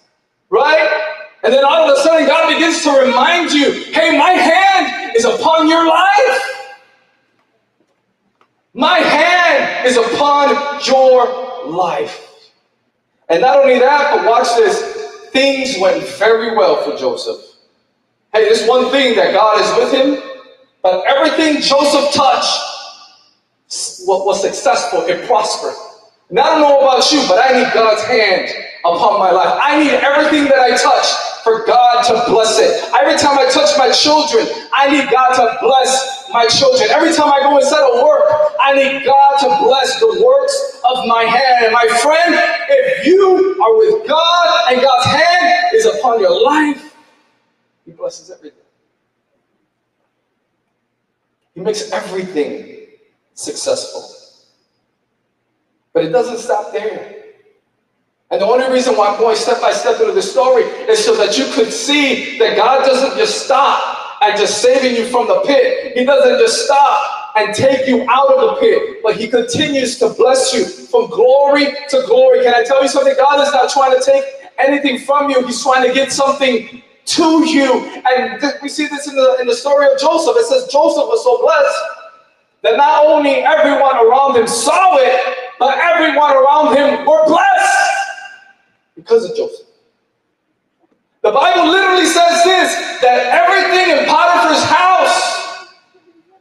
Right? 0.49 1.13
And 1.43 1.53
then 1.53 1.63
all 1.63 1.89
of 1.89 1.97
a 1.97 2.01
sudden 2.01 2.27
God 2.27 2.53
begins 2.53 2.83
to 2.83 2.91
remind 2.91 3.51
you, 3.53 3.71
hey, 3.93 4.17
my 4.17 4.31
hand 4.31 5.15
is 5.15 5.23
upon 5.23 5.69
your 5.69 5.87
life. 5.87 6.56
My 8.77 8.99
hand 8.99 9.87
is 9.87 9.97
upon 9.97 10.49
your 10.85 11.65
life. 11.65 12.45
And 13.27 13.41
not 13.41 13.57
only 13.57 13.79
that, 13.79 14.15
but 14.15 14.23
watch 14.23 14.47
this. 14.55 14.79
Things 15.31 15.79
went 15.81 16.07
very 16.19 16.55
well 16.55 16.83
for 16.83 16.95
Joseph. 16.95 17.41
Hey, 18.33 18.47
this 18.47 18.67
one 18.67 18.91
thing 18.91 19.15
that 19.15 19.33
God 19.33 19.59
is 19.59 19.77
with 19.77 19.91
him, 19.93 20.23
but 20.83 21.03
everything 21.07 21.59
Joseph 21.59 22.13
touched 22.13 22.59
was 24.05 24.41
successful, 24.41 25.01
it 25.07 25.25
prospered. 25.25 25.73
And 26.29 26.39
I 26.39 26.45
don't 26.45 26.61
know 26.61 26.79
about 26.79 27.11
you, 27.11 27.25
but 27.27 27.39
I 27.43 27.59
need 27.59 27.73
God's 27.73 28.03
hand 28.03 28.47
upon 28.85 29.19
my 29.19 29.31
life. 29.31 29.57
I 29.59 29.83
need 29.83 29.93
everything 29.93 30.43
that 30.45 30.59
I 30.59 30.77
touch 30.77 31.16
for 31.47 31.65
God 31.65 32.03
to 32.03 32.13
bless 32.29 32.59
it. 32.59 32.91
Every 32.93 33.17
time 33.17 33.39
I 33.39 33.49
touch 33.49 33.77
my 33.77 33.89
children, 33.89 34.45
I 34.73 34.91
need 34.91 35.09
God 35.09 35.33
to 35.35 35.57
bless 35.61 36.27
my 36.33 36.45
children. 36.47 36.89
Every 36.89 37.13
time 37.13 37.31
I 37.31 37.39
go 37.39 37.57
inside 37.57 37.87
of 37.87 38.03
work, 38.03 38.23
I 38.61 38.73
need 38.75 39.05
God 39.05 39.37
to 39.39 39.63
bless 39.63 39.97
the 40.01 40.21
works 40.21 40.81
of 40.83 41.07
my 41.07 41.23
hand. 41.23 41.63
And 41.63 41.71
my 41.71 41.87
friend, 42.03 42.35
if 42.67 43.07
you 43.07 43.55
are 43.63 43.77
with 43.77 44.07
God 44.09 44.73
and 44.73 44.81
God's 44.81 45.05
hand 45.05 45.73
is 45.73 45.85
upon 45.85 46.19
your 46.19 46.43
life, 46.43 46.93
he 47.85 47.93
blesses 47.93 48.29
everything. 48.29 48.59
He 51.55 51.61
makes 51.61 51.91
everything 51.93 52.87
successful. 53.35 54.03
But 55.93 56.03
it 56.03 56.09
doesn't 56.09 56.39
stop 56.39 56.73
there. 56.73 57.16
And 58.29 58.41
the 58.41 58.45
only 58.45 58.69
reason 58.71 58.97
why 58.97 59.07
I'm 59.07 59.19
going 59.19 59.37
step 59.37 59.61
by 59.61 59.71
step 59.71 59.97
through 59.97 60.13
the 60.13 60.21
story 60.21 60.63
is 60.63 61.03
so 61.03 61.15
that 61.15 61.37
you 61.37 61.45
could 61.53 61.71
see 61.71 62.37
that 62.39 62.57
God 62.57 62.85
doesn't 62.85 63.17
just 63.17 63.45
stop 63.45 64.21
at 64.21 64.37
just 64.37 64.61
saving 64.61 64.97
you 64.97 65.05
from 65.07 65.27
the 65.27 65.41
pit. 65.45 65.97
He 65.97 66.03
doesn't 66.03 66.37
just 66.39 66.65
stop 66.65 67.35
and 67.37 67.55
take 67.55 67.87
you 67.87 68.05
out 68.09 68.33
of 68.33 68.41
the 68.41 68.59
pit, 68.59 68.99
but 69.01 69.15
He 69.15 69.29
continues 69.29 69.97
to 69.99 70.09
bless 70.09 70.53
you 70.53 70.65
from 70.65 71.09
glory 71.09 71.67
to 71.89 72.03
glory. 72.05 72.43
Can 72.43 72.53
I 72.53 72.63
tell 72.63 72.81
you 72.83 72.89
something? 72.89 73.13
God 73.17 73.41
is 73.47 73.53
not 73.53 73.69
trying 73.69 73.97
to 73.97 74.03
take 74.03 74.25
anything 74.57 74.99
from 74.99 75.29
you, 75.29 75.45
He's 75.47 75.63
trying 75.63 75.87
to 75.87 75.93
get 75.93 76.11
something 76.11 76.83
to 77.05 77.45
you. 77.49 77.85
And 78.11 78.41
th- 78.41 78.55
we 78.61 78.67
see 78.67 78.87
this 78.87 79.07
in 79.07 79.15
the, 79.15 79.37
in 79.39 79.47
the 79.47 79.55
story 79.55 79.85
of 79.85 79.97
Joseph. 79.99 80.35
It 80.37 80.45
says 80.47 80.67
Joseph 80.69 81.07
was 81.07 81.23
so 81.23 81.41
blessed 81.41 81.77
that 82.63 82.75
not 82.75 83.05
only 83.05 83.35
everyone 83.35 83.95
around 83.95 84.35
him 84.35 84.47
saw 84.47 84.97
it, 84.97 85.37
but 85.59 85.77
everyone 85.77 86.33
around 86.35 86.75
him 86.75 87.05
were 87.05 87.25
blessed 87.25 87.96
because 88.97 89.29
of 89.29 89.37
Joseph. 89.37 89.67
The 91.23 91.31
Bible 91.31 91.71
literally 91.71 92.05
says 92.05 92.43
this 92.43 93.01
that 93.01 93.27
everything 93.31 93.97
in 93.97 94.05
Potiphar's 94.05 94.63
house 94.63 95.67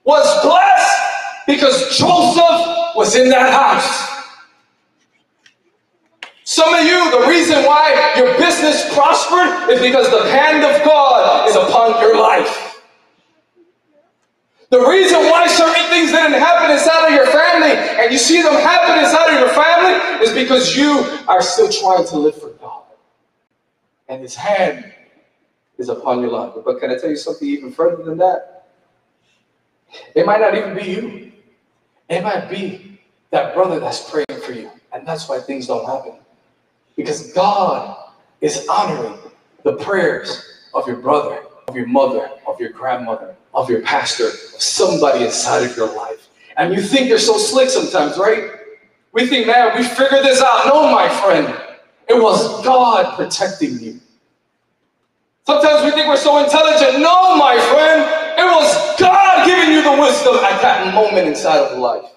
was 0.04 0.26
blessed 0.44 0.98
because 1.46 1.98
Joseph 1.98 2.96
was 2.96 3.16
in 3.16 3.28
that 3.30 3.52
house. 3.52 4.06
Some 6.44 6.74
of 6.74 6.84
you, 6.84 7.10
the 7.10 7.26
reason 7.28 7.64
why 7.64 8.14
your 8.16 8.38
business 8.38 8.92
prospered 8.94 9.70
is 9.70 9.80
because 9.80 10.10
the 10.10 10.30
hand 10.30 10.64
of 10.64 10.84
God 10.84 11.48
is 11.48 11.56
upon 11.56 12.00
your 12.00 12.20
life. 12.20 12.65
The 14.70 14.80
reason 14.80 15.18
why 15.18 15.46
certain 15.46 15.88
things 15.90 16.10
didn't 16.10 16.40
happen 16.40 16.72
inside 16.72 17.08
of 17.08 17.14
your 17.14 17.26
family 17.26 17.70
and 17.70 18.10
you 18.10 18.18
see 18.18 18.42
them 18.42 18.54
happen 18.54 18.98
inside 19.02 19.34
of 19.34 19.40
your 19.40 19.50
family 19.50 20.24
is 20.24 20.32
because 20.32 20.76
you 20.76 21.22
are 21.28 21.40
still 21.40 21.70
trying 21.70 22.06
to 22.08 22.18
live 22.18 22.40
for 22.40 22.50
God. 22.50 22.82
And 24.08 24.22
His 24.22 24.34
hand 24.34 24.92
is 25.78 25.88
upon 25.88 26.20
your 26.20 26.30
life. 26.30 26.52
But 26.64 26.80
can 26.80 26.90
I 26.90 26.98
tell 26.98 27.10
you 27.10 27.16
something 27.16 27.46
even 27.46 27.70
further 27.72 28.02
than 28.02 28.18
that? 28.18 28.66
It 30.14 30.26
might 30.26 30.40
not 30.40 30.56
even 30.56 30.74
be 30.74 30.84
you, 30.84 31.32
it 32.08 32.22
might 32.22 32.48
be 32.48 33.00
that 33.30 33.54
brother 33.54 33.78
that's 33.78 34.10
praying 34.10 34.40
for 34.42 34.52
you. 34.52 34.70
And 34.92 35.06
that's 35.06 35.28
why 35.28 35.38
things 35.40 35.66
don't 35.66 35.86
happen. 35.86 36.14
Because 36.96 37.32
God 37.32 37.96
is 38.40 38.66
honoring 38.68 39.18
the 39.62 39.74
prayers 39.76 40.42
of 40.74 40.86
your 40.86 40.96
brother, 40.96 41.42
of 41.68 41.76
your 41.76 41.86
mother, 41.86 42.30
of 42.46 42.60
your 42.60 42.70
grandmother, 42.70 43.34
of 43.54 43.68
your 43.68 43.82
pastor, 43.82 44.28
of 44.28 44.34
somebody 44.34 45.24
inside 45.24 45.64
of 45.64 45.76
your 45.76 45.94
life. 45.94 46.28
And 46.56 46.72
you 46.72 46.80
think 46.80 47.08
you're 47.08 47.18
so 47.18 47.38
slick 47.38 47.68
sometimes, 47.68 48.18
right? 48.18 48.50
We 49.12 49.26
think, 49.26 49.46
man, 49.46 49.76
we 49.76 49.84
figured 49.84 50.24
this 50.24 50.40
out. 50.40 50.66
No, 50.66 50.90
my 50.92 51.08
friend, 51.08 51.54
it 52.08 52.20
was 52.20 52.64
God 52.64 53.16
protecting 53.16 53.78
you. 53.80 54.00
Sometimes 55.46 55.84
we 55.84 55.90
think 55.92 56.08
we're 56.08 56.16
so 56.16 56.42
intelligent. 56.42 57.00
No, 57.00 57.36
my 57.36 57.56
friend, 57.70 58.02
it 58.38 58.44
was 58.44 58.98
God 58.98 59.46
giving 59.46 59.72
you 59.72 59.82
the 59.82 60.00
wisdom 60.00 60.34
at 60.36 60.60
that 60.60 60.94
moment 60.94 61.28
inside 61.28 61.58
of 61.58 61.78
life. 61.78 62.10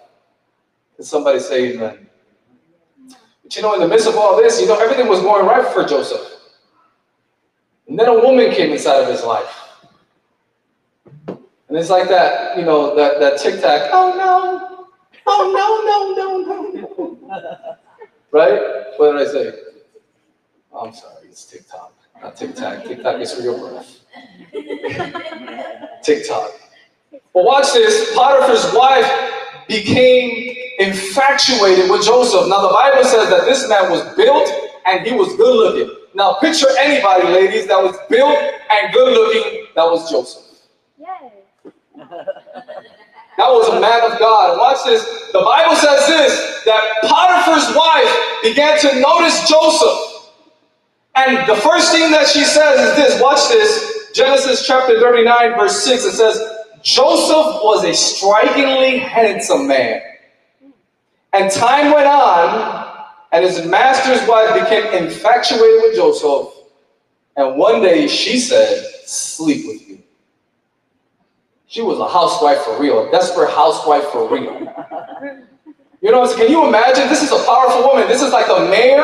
Can 0.95 1.05
somebody 1.05 1.39
say 1.39 1.73
amen? 1.73 2.07
But 3.43 3.55
you 3.55 3.61
know, 3.61 3.73
in 3.75 3.81
the 3.81 3.87
midst 3.87 4.07
of 4.07 4.15
all 4.15 4.35
this, 4.35 4.59
you 4.59 4.67
know, 4.67 4.79
everything 4.79 5.07
was 5.07 5.21
going 5.21 5.45
right 5.45 5.65
for 5.73 5.85
Joseph. 5.85 6.38
And 7.89 7.97
then 7.97 8.07
a 8.07 8.13
woman 8.13 8.51
came 8.51 8.71
inside 8.71 9.01
of 9.01 9.09
his 9.09 9.23
life. 9.23 9.67
And 11.27 11.77
it's 11.77 11.89
like 11.89 12.07
that, 12.09 12.55
you 12.57 12.63
know, 12.63 12.95
that, 12.95 13.19
that 13.19 13.39
tic 13.39 13.61
tac, 13.61 13.89
oh 13.91 14.13
no, 14.15 14.87
oh 15.25 16.13
no, 16.15 16.15
no, 16.15 16.43
no, 16.43 16.71
no, 16.71 17.17
no. 17.27 17.77
right? 18.31 18.61
What 18.97 19.13
did 19.13 19.27
I 19.27 19.31
say? 19.31 19.53
Oh, 20.71 20.85
I'm 20.85 20.93
sorry, 20.93 21.27
it's 21.27 21.45
TikTok, 21.45 21.93
not 22.21 22.35
Tic 22.37 22.55
Tac. 22.55 22.85
TikTok 22.85 23.21
is 23.21 23.33
for 23.33 23.41
your 23.41 23.57
breath. 23.57 24.01
TikTok. 26.03 26.51
But 27.11 27.43
watch 27.43 27.73
this 27.73 28.13
Potiphar's 28.15 28.71
wife 28.75 29.09
became 29.67 30.55
infatuated 30.79 31.89
with 31.89 32.05
Joseph. 32.05 32.47
Now, 32.49 32.61
the 32.67 32.73
Bible 32.73 33.03
says 33.03 33.29
that 33.29 33.45
this 33.45 33.67
man 33.67 33.91
was 33.91 34.03
built 34.15 34.47
and 34.85 35.05
he 35.05 35.13
was 35.13 35.35
good 35.35 35.55
looking. 35.55 35.98
Now, 36.13 36.33
picture 36.33 36.67
anybody, 36.79 37.27
ladies, 37.27 37.67
that 37.67 37.81
was 37.81 37.95
built 38.09 38.37
and 38.37 38.93
good 38.93 39.13
looking, 39.13 39.67
that 39.75 39.85
was 39.85 40.09
Joseph. 40.09 40.43
Yay. 40.97 41.31
That 43.39 43.47
was 43.47 43.69
a 43.69 43.79
man 43.79 44.11
of 44.11 44.19
God. 44.19 44.57
Watch 44.57 44.83
this. 44.85 45.01
The 45.31 45.39
Bible 45.39 45.75
says 45.77 46.07
this 46.07 46.63
that 46.65 46.83
Potiphar's 47.03 47.73
wife 47.73 48.43
began 48.43 48.77
to 48.79 48.99
notice 48.99 49.47
Joseph. 49.47 50.33
And 51.15 51.47
the 51.47 51.55
first 51.55 51.93
thing 51.93 52.11
that 52.11 52.27
she 52.27 52.43
says 52.43 52.79
is 52.79 52.95
this 52.97 53.21
watch 53.21 53.47
this. 53.47 54.11
Genesis 54.13 54.67
chapter 54.67 54.99
39, 54.99 55.57
verse 55.57 55.83
6. 55.83 56.03
It 56.03 56.11
says, 56.13 56.41
Joseph 56.81 57.61
was 57.63 57.85
a 57.85 57.93
strikingly 57.93 58.99
handsome 58.99 59.67
man. 59.67 60.01
And 61.31 61.51
time 61.51 61.93
went 61.93 62.07
on, 62.07 62.88
and 63.31 63.43
his 63.43 63.65
master's 63.65 64.27
wife 64.27 64.53
became 64.53 64.85
infatuated 65.03 65.81
with 65.83 65.95
Joseph. 65.95 66.53
And 67.35 67.57
one 67.57 67.81
day 67.81 68.07
she 68.07 68.39
said, 68.39 68.85
Sleep 69.05 69.65
with 69.67 69.87
me. 69.87 70.03
She 71.67 71.81
was 71.81 71.99
a 71.99 72.07
housewife 72.07 72.59
for 72.63 72.79
real, 72.79 73.07
a 73.07 73.11
desperate 73.11 73.51
housewife 73.51 74.05
for 74.05 74.27
real. 74.27 74.67
You 76.01 76.11
know, 76.11 76.33
can 76.33 76.49
you 76.49 76.67
imagine? 76.67 77.07
This 77.09 77.21
is 77.21 77.31
a 77.31 77.43
powerful 77.45 77.83
woman. 77.83 78.07
This 78.07 78.21
is 78.21 78.31
like 78.31 78.47
the 78.47 78.67
mayor, 78.69 79.03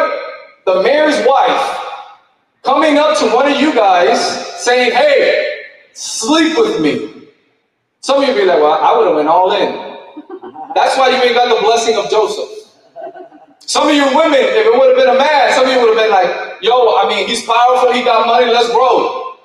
the 0.65 0.81
mayor's 0.81 1.15
wife, 1.27 1.79
coming 2.63 2.97
up 2.97 3.17
to 3.19 3.25
one 3.27 3.51
of 3.51 3.59
you 3.59 3.73
guys 3.73 4.19
saying, 4.63 4.93
"Hey, 4.93 5.63
sleep 5.93 6.57
with 6.57 6.79
me." 6.79 7.29
Some 7.99 8.23
of 8.23 8.29
you 8.29 8.33
be 8.33 8.45
like, 8.45 8.59
"Well, 8.59 8.73
I 8.73 8.97
would 8.97 9.07
have 9.07 9.15
went 9.15 9.27
all 9.27 9.51
in." 9.51 9.97
That's 10.73 10.97
why 10.97 11.09
you 11.09 11.17
ain't 11.17 11.35
got 11.35 11.53
the 11.53 11.61
blessing 11.61 11.95
of 11.97 12.09
Joseph. 12.09 12.64
Some 13.59 13.87
of 13.89 13.95
you 13.95 14.05
women, 14.15 14.39
if 14.39 14.65
it 14.65 14.73
would 14.77 14.87
have 14.89 14.97
been 14.97 15.15
a 15.15 15.17
man, 15.17 15.53
some 15.53 15.65
of 15.65 15.71
you 15.71 15.79
would 15.79 15.97
have 15.97 15.97
been 15.97 16.11
like, 16.11 16.61
"Yo, 16.61 16.95
I 16.95 17.07
mean, 17.07 17.27
he's 17.27 17.45
powerful, 17.45 17.91
he 17.93 18.03
got 18.03 18.25
money, 18.27 18.45
let's 18.45 18.69
grow. 18.69 19.35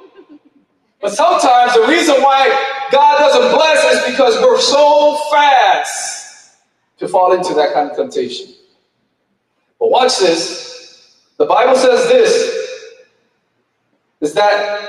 But 1.01 1.13
sometimes 1.13 1.75
the 1.75 1.87
reason 1.89 2.23
why 2.23 2.49
God 2.93 3.19
doesn't 3.19 3.57
bless 3.57 3.95
is 3.95 4.13
because 4.13 4.37
we're 4.43 4.61
so 4.61 5.19
fast 5.31 6.59
to 6.99 7.09
fall 7.09 7.33
into 7.33 7.55
that 7.55 7.73
kind 7.73 7.91
of 7.91 7.97
temptation. 7.97 8.55
But 9.79 9.91
watch 9.91 10.19
this. 10.19 11.17
The 11.39 11.47
Bible 11.47 11.75
says 11.75 12.07
this 12.09 12.61
is 14.21 14.35
that 14.35 14.87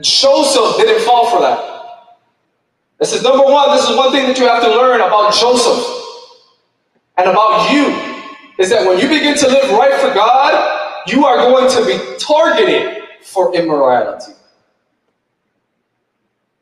Joseph 0.00 0.76
didn't 0.76 1.04
fall 1.04 1.28
for 1.28 1.40
that. 1.40 1.78
This 3.00 3.12
is 3.12 3.22
number 3.24 3.44
one, 3.44 3.76
this 3.76 3.88
is 3.88 3.96
one 3.96 4.12
thing 4.12 4.26
that 4.28 4.38
you 4.38 4.46
have 4.46 4.62
to 4.62 4.68
learn 4.68 5.00
about 5.00 5.34
Joseph 5.34 5.84
and 7.16 7.28
about 7.28 7.72
you 7.72 8.17
is 8.58 8.70
that 8.70 8.86
when 8.86 8.98
you 8.98 9.08
begin 9.08 9.36
to 9.36 9.46
live 9.46 9.70
right 9.70 9.94
for 10.00 10.12
God, 10.12 10.52
you 11.06 11.24
are 11.24 11.36
going 11.36 11.70
to 11.70 11.86
be 11.86 12.18
targeted 12.18 13.04
for 13.22 13.54
immorality. 13.54 14.32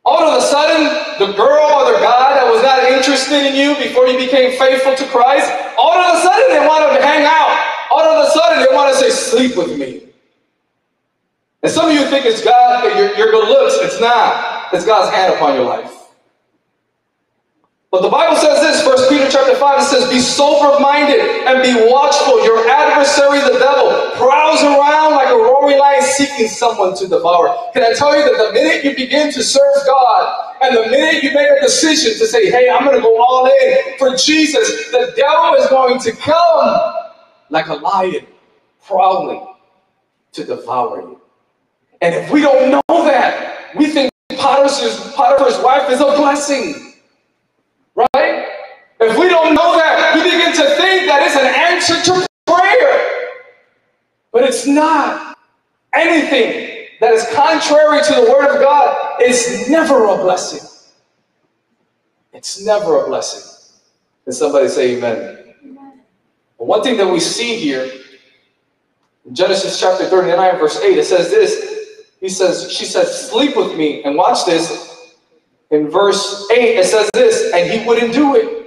All 0.04 0.22
of 0.22 0.38
a 0.38 0.46
sudden, 0.46 0.86
the 1.18 1.32
girl 1.32 1.66
or 1.66 1.92
the 1.92 1.98
guy 1.98 2.34
that 2.34 2.46
was 2.46 2.62
not 2.62 2.84
interested 2.84 3.44
in 3.44 3.56
you 3.56 3.74
before 3.82 4.06
you 4.06 4.16
became 4.18 4.56
faithful 4.56 4.94
to 4.94 5.04
Christ, 5.10 5.50
all 5.76 5.98
of 5.98 6.18
a 6.18 6.22
sudden 6.22 6.48
they 6.50 6.64
want 6.64 6.92
to 6.94 7.02
hang 7.04 7.24
out. 7.26 7.72
All 7.90 8.04
of 8.04 8.26
a 8.26 8.30
sudden 8.30 8.64
they 8.64 8.72
want 8.74 8.94
to 8.94 9.00
say, 9.00 9.10
sleep 9.10 9.56
with 9.56 9.76
me. 9.76 10.02
And 11.62 11.72
some 11.72 11.88
of 11.88 11.94
you 11.94 12.06
think 12.06 12.24
it's 12.26 12.44
God, 12.44 12.84
your, 12.96 13.16
your 13.16 13.30
good 13.32 13.48
looks. 13.48 13.74
It's 13.80 14.00
not. 14.00 14.72
It's 14.72 14.84
God's 14.84 15.12
hand 15.12 15.34
upon 15.34 15.56
your 15.56 15.64
life. 15.64 15.95
But 17.96 18.02
the 18.02 18.10
Bible 18.10 18.36
says 18.36 18.60
this, 18.60 18.84
1 18.84 19.08
Peter 19.08 19.26
chapter 19.30 19.56
5, 19.56 19.80
it 19.80 19.84
says, 19.84 20.10
Be 20.10 20.18
sober-minded 20.18 21.18
and 21.48 21.62
be 21.62 21.72
watchful. 21.90 22.44
Your 22.44 22.68
adversary, 22.68 23.40
the 23.40 23.58
devil, 23.58 23.88
prowls 24.16 24.62
around 24.62 25.12
like 25.12 25.28
a 25.28 25.34
roaring 25.34 25.78
lion 25.78 26.02
seeking 26.02 26.46
someone 26.46 26.94
to 26.96 27.08
devour. 27.08 27.56
Can 27.72 27.82
I 27.84 27.94
tell 27.94 28.14
you 28.14 28.22
that 28.22 28.36
the 28.36 28.52
minute 28.52 28.84
you 28.84 28.94
begin 28.94 29.32
to 29.32 29.42
serve 29.42 29.74
God 29.86 30.52
and 30.60 30.76
the 30.76 30.90
minute 30.90 31.22
you 31.22 31.32
make 31.32 31.48
a 31.50 31.58
decision 31.62 32.18
to 32.18 32.26
say, 32.26 32.50
hey, 32.50 32.68
I'm 32.68 32.84
going 32.84 32.96
to 32.96 33.00
go 33.00 33.16
all 33.18 33.46
in 33.46 33.96
for 33.96 34.14
Jesus, 34.14 34.90
the 34.90 35.14
devil 35.16 35.54
is 35.54 35.66
going 35.70 35.98
to 36.00 36.12
come 36.12 36.92
like 37.48 37.68
a 37.68 37.76
lion 37.76 38.26
prowling 38.86 39.54
to 40.32 40.44
devour 40.44 41.00
you. 41.00 41.20
And 42.02 42.14
if 42.14 42.30
we 42.30 42.42
don't 42.42 42.72
know 42.72 43.04
that, 43.06 43.74
we 43.74 43.86
think 43.86 44.10
Potiphar's, 44.28 45.14
Potiphar's 45.14 45.58
wife 45.64 45.88
is 45.90 46.02
a 46.02 46.14
blessing. 46.14 46.85
If 48.98 49.18
we 49.18 49.28
don't 49.28 49.54
know 49.54 49.76
that, 49.76 50.14
we 50.14 50.22
begin 50.22 50.52
to 50.52 50.76
think 50.76 51.06
that 51.06 51.22
it's 51.26 51.36
an 51.36 51.46
answer 51.46 52.12
to 52.12 52.26
prayer. 52.46 53.30
But 54.32 54.44
it's 54.44 54.66
not. 54.66 55.38
Anything 55.94 56.88
that 57.00 57.12
is 57.12 57.26
contrary 57.34 58.02
to 58.02 58.14
the 58.14 58.30
Word 58.30 58.54
of 58.54 58.60
God 58.60 59.22
is 59.22 59.68
never 59.68 60.04
a 60.06 60.16
blessing. 60.16 60.66
It's 62.32 62.64
never 62.64 63.02
a 63.02 63.06
blessing. 63.06 63.42
Can 64.24 64.32
somebody 64.32 64.68
say 64.68 64.96
amen? 64.96 65.54
amen. 65.64 66.00
But 66.58 66.66
one 66.66 66.82
thing 66.82 66.96
that 66.98 67.08
we 67.08 67.20
see 67.20 67.56
here 67.56 67.90
in 69.26 69.34
Genesis 69.34 69.80
chapter 69.80 70.04
39, 70.06 70.58
verse 70.58 70.80
8, 70.80 70.98
it 70.98 71.04
says 71.04 71.30
this. 71.30 72.04
He 72.20 72.28
says, 72.28 72.70
she 72.72 72.84
says, 72.84 73.30
sleep 73.30 73.56
with 73.56 73.76
me. 73.76 74.02
And 74.04 74.16
watch 74.16 74.44
this. 74.46 75.14
In 75.70 75.88
verse 75.88 76.46
8, 76.50 76.78
it 76.78 76.84
says 76.86 77.10
this, 77.14 77.52
and 77.52 77.70
he 77.70 77.86
wouldn't 77.86 78.12
do 78.12 78.36
it. 78.36 78.65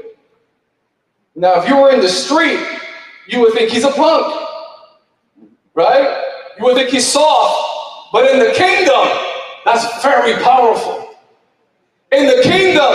Now, 1.39 1.63
if 1.63 1.69
you 1.69 1.77
were 1.77 1.89
in 1.89 2.01
the 2.01 2.09
street, 2.09 2.59
you 3.25 3.39
would 3.39 3.53
think 3.53 3.71
he's 3.71 3.85
a 3.85 3.91
punk, 3.91 4.27
right? 5.73 6.21
You 6.57 6.65
would 6.65 6.75
think 6.75 6.89
he's 6.89 7.07
soft. 7.07 8.11
But 8.11 8.29
in 8.29 8.39
the 8.39 8.51
kingdom, 8.51 9.07
that's 9.63 10.03
very 10.03 10.33
powerful. 10.43 11.15
In 12.11 12.27
the 12.27 12.43
kingdom, 12.43 12.91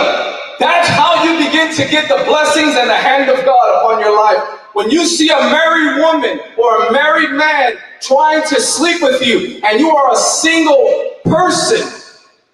that's 0.59 0.87
how 0.89 1.23
you 1.23 1.43
begin 1.43 1.73
to 1.73 1.89
get 1.89 2.07
the 2.07 2.23
blessings 2.25 2.75
and 2.75 2.87
the 2.87 2.95
hand 2.95 3.31
of 3.31 3.43
God 3.45 3.81
upon 3.81 3.99
your 3.99 4.15
life. 4.15 4.43
When 4.73 4.91
you 4.91 5.07
see 5.07 5.29
a 5.29 5.39
married 5.39 6.03
woman 6.03 6.39
or 6.55 6.85
a 6.85 6.91
married 6.91 7.31
man 7.31 7.77
trying 7.99 8.43
to 8.43 8.61
sleep 8.61 9.01
with 9.01 9.25
you 9.25 9.59
and 9.65 9.79
you 9.79 9.89
are 9.89 10.13
a 10.13 10.15
single 10.15 11.15
person, 11.23 11.81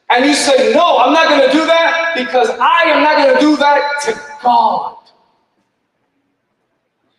and 0.09 0.25
you 0.25 0.35
say, 0.35 0.73
No, 0.73 0.99
I'm 0.99 1.11
not 1.11 1.27
going 1.27 1.45
to 1.45 1.51
do 1.51 1.65
that 1.65 2.13
because 2.15 2.49
I 2.61 2.83
am 2.85 3.03
not 3.03 3.17
going 3.17 3.35
to 3.35 3.41
do 3.41 3.57
that 3.57 4.01
to 4.05 4.21
God. 4.41 5.00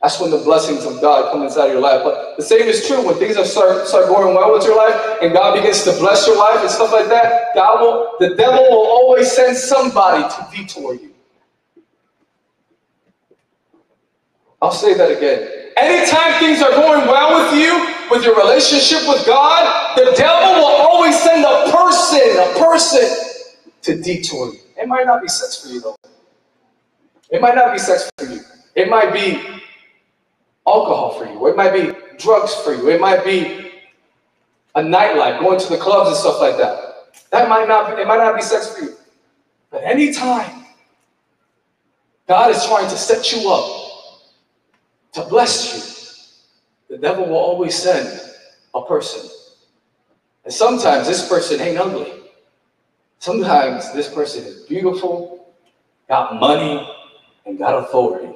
That's 0.02 0.18
when 0.20 0.32
the 0.32 0.38
blessings 0.38 0.84
of 0.84 1.00
God 1.00 1.30
come 1.30 1.42
inside 1.42 1.66
of 1.66 1.72
your 1.72 1.80
life. 1.80 2.00
But 2.02 2.36
the 2.36 2.42
same 2.42 2.62
is 2.62 2.86
true 2.88 3.06
when 3.06 3.14
things 3.16 3.36
are 3.36 3.44
start, 3.44 3.86
start 3.86 4.06
going 4.08 4.34
well 4.34 4.52
with 4.52 4.64
your 4.64 4.76
life 4.76 5.18
and 5.22 5.32
God 5.32 5.54
begins 5.54 5.84
to 5.84 5.92
bless 5.92 6.26
your 6.26 6.36
life 6.36 6.60
and 6.60 6.68
stuff 6.70 6.90
like 6.92 7.06
that. 7.08 7.54
God 7.54 7.80
will, 7.80 8.16
the 8.18 8.34
devil 8.34 8.62
will 8.62 8.86
always 8.86 9.30
send 9.30 9.56
somebody 9.56 10.22
to 10.24 10.48
detour 10.56 10.94
you. 10.94 11.14
I'll 14.60 14.72
say 14.72 14.94
that 14.94 15.10
again. 15.10 15.70
Anytime 15.76 16.38
things 16.40 16.62
are 16.62 16.70
going 16.70 17.06
well 17.06 17.42
with 17.42 17.60
you, 17.60 17.92
with 18.10 18.24
your 18.24 18.36
relationship 18.36 19.08
with 19.08 19.24
God, 19.24 19.96
the 19.96 20.12
devil 20.16 20.54
will 20.54 20.82
always 20.82 21.18
send 21.20 21.44
a 21.44 21.70
person, 21.70 22.20
a 22.38 22.58
person 22.58 23.08
to 23.82 24.02
detour 24.02 24.52
you. 24.52 24.60
It 24.76 24.88
might 24.88 25.06
not 25.06 25.22
be 25.22 25.28
sex 25.28 25.62
for 25.62 25.68
you 25.68 25.80
though. 25.80 25.96
It 27.30 27.40
might 27.40 27.54
not 27.54 27.72
be 27.72 27.78
sex 27.78 28.10
for 28.18 28.26
you. 28.26 28.40
It 28.74 28.88
might 28.88 29.12
be 29.12 29.62
alcohol 30.66 31.18
for 31.18 31.26
you. 31.26 31.46
It 31.48 31.56
might 31.56 31.72
be 31.72 31.92
drugs 32.18 32.54
for 32.54 32.74
you. 32.74 32.88
It 32.90 33.00
might 33.00 33.24
be 33.24 33.70
a 34.74 34.82
nightlife, 34.82 35.40
going 35.40 35.60
to 35.60 35.68
the 35.68 35.78
clubs 35.78 36.08
and 36.08 36.16
stuff 36.16 36.40
like 36.40 36.56
that. 36.56 37.12
That 37.30 37.48
might 37.48 37.68
not, 37.68 37.98
it 37.98 38.06
might 38.06 38.18
not 38.18 38.36
be 38.36 38.42
sex 38.42 38.74
for 38.74 38.84
you. 38.84 38.94
But 39.70 39.84
anytime 39.84 40.66
God 42.28 42.50
is 42.50 42.64
trying 42.66 42.88
to 42.88 42.96
set 42.96 43.32
you 43.32 43.50
up 43.50 44.22
to 45.12 45.22
bless 45.28 45.74
you, 46.88 46.96
the 46.96 47.00
devil 47.00 47.26
will 47.26 47.36
always 47.36 47.74
send 47.74 48.20
a 48.74 48.82
person. 48.84 49.30
And 50.44 50.52
sometimes 50.52 51.06
this 51.06 51.28
person 51.28 51.60
ain't 51.60 51.78
ugly. 51.78 52.12
Sometimes 53.18 53.92
this 53.92 54.12
person 54.12 54.44
is 54.44 54.62
beautiful, 54.62 55.54
got 56.08 56.40
money, 56.40 56.86
and 57.46 57.58
got 57.58 57.78
authority, 57.84 58.34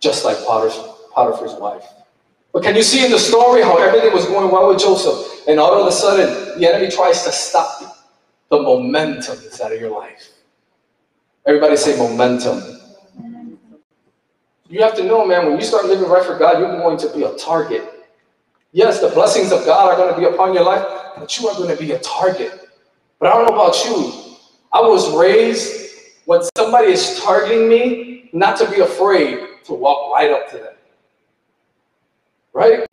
just 0.00 0.24
like 0.24 0.36
Potiphar's, 0.38 0.93
Potiphar's 1.14 1.54
wife. 1.54 1.84
But 2.52 2.62
can 2.62 2.76
you 2.76 2.82
see 2.82 3.04
in 3.04 3.10
the 3.10 3.18
story 3.18 3.62
how 3.62 3.78
everything 3.78 4.12
was 4.12 4.26
going 4.26 4.50
well 4.50 4.68
with 4.68 4.78
Joseph, 4.78 5.46
and 5.48 5.58
all 5.58 5.80
of 5.80 5.86
a 5.86 5.92
sudden 5.92 6.58
the 6.58 6.68
enemy 6.68 6.90
tries 6.90 7.22
to 7.24 7.32
stop 7.32 8.06
the 8.50 8.60
momentum 8.60 9.38
that's 9.42 9.60
out 9.60 9.72
of 9.72 9.80
your 9.80 9.90
life? 9.90 10.30
Everybody 11.46 11.76
say 11.76 11.96
momentum. 11.96 12.62
You 14.68 14.82
have 14.82 14.94
to 14.96 15.04
know, 15.04 15.26
man, 15.26 15.46
when 15.46 15.58
you 15.58 15.64
start 15.64 15.86
living 15.86 16.08
right 16.08 16.24
for 16.24 16.38
God, 16.38 16.58
you're 16.58 16.76
going 16.78 16.96
to 16.98 17.08
be 17.12 17.24
a 17.24 17.34
target. 17.36 17.82
Yes, 18.72 19.00
the 19.00 19.08
blessings 19.08 19.52
of 19.52 19.64
God 19.64 19.92
are 19.92 19.96
going 19.96 20.12
to 20.12 20.18
be 20.18 20.26
upon 20.26 20.54
your 20.54 20.64
life, 20.64 20.84
but 21.16 21.38
you 21.38 21.48
are 21.48 21.54
going 21.54 21.68
to 21.68 21.80
be 21.80 21.92
a 21.92 21.98
target. 22.00 22.68
But 23.20 23.30
I 23.30 23.34
don't 23.34 23.46
know 23.46 23.54
about 23.54 23.84
you. 23.84 24.36
I 24.72 24.80
was 24.80 25.14
raised 25.14 25.84
when 26.24 26.40
somebody 26.56 26.92
is 26.92 27.20
targeting 27.22 27.68
me, 27.68 28.30
not 28.32 28.56
to 28.58 28.70
be 28.70 28.80
afraid 28.80 29.38
to 29.64 29.74
walk 29.74 30.12
right 30.12 30.30
up 30.30 30.50
to 30.50 30.56
them. 30.56 30.73
Right? 32.54 32.86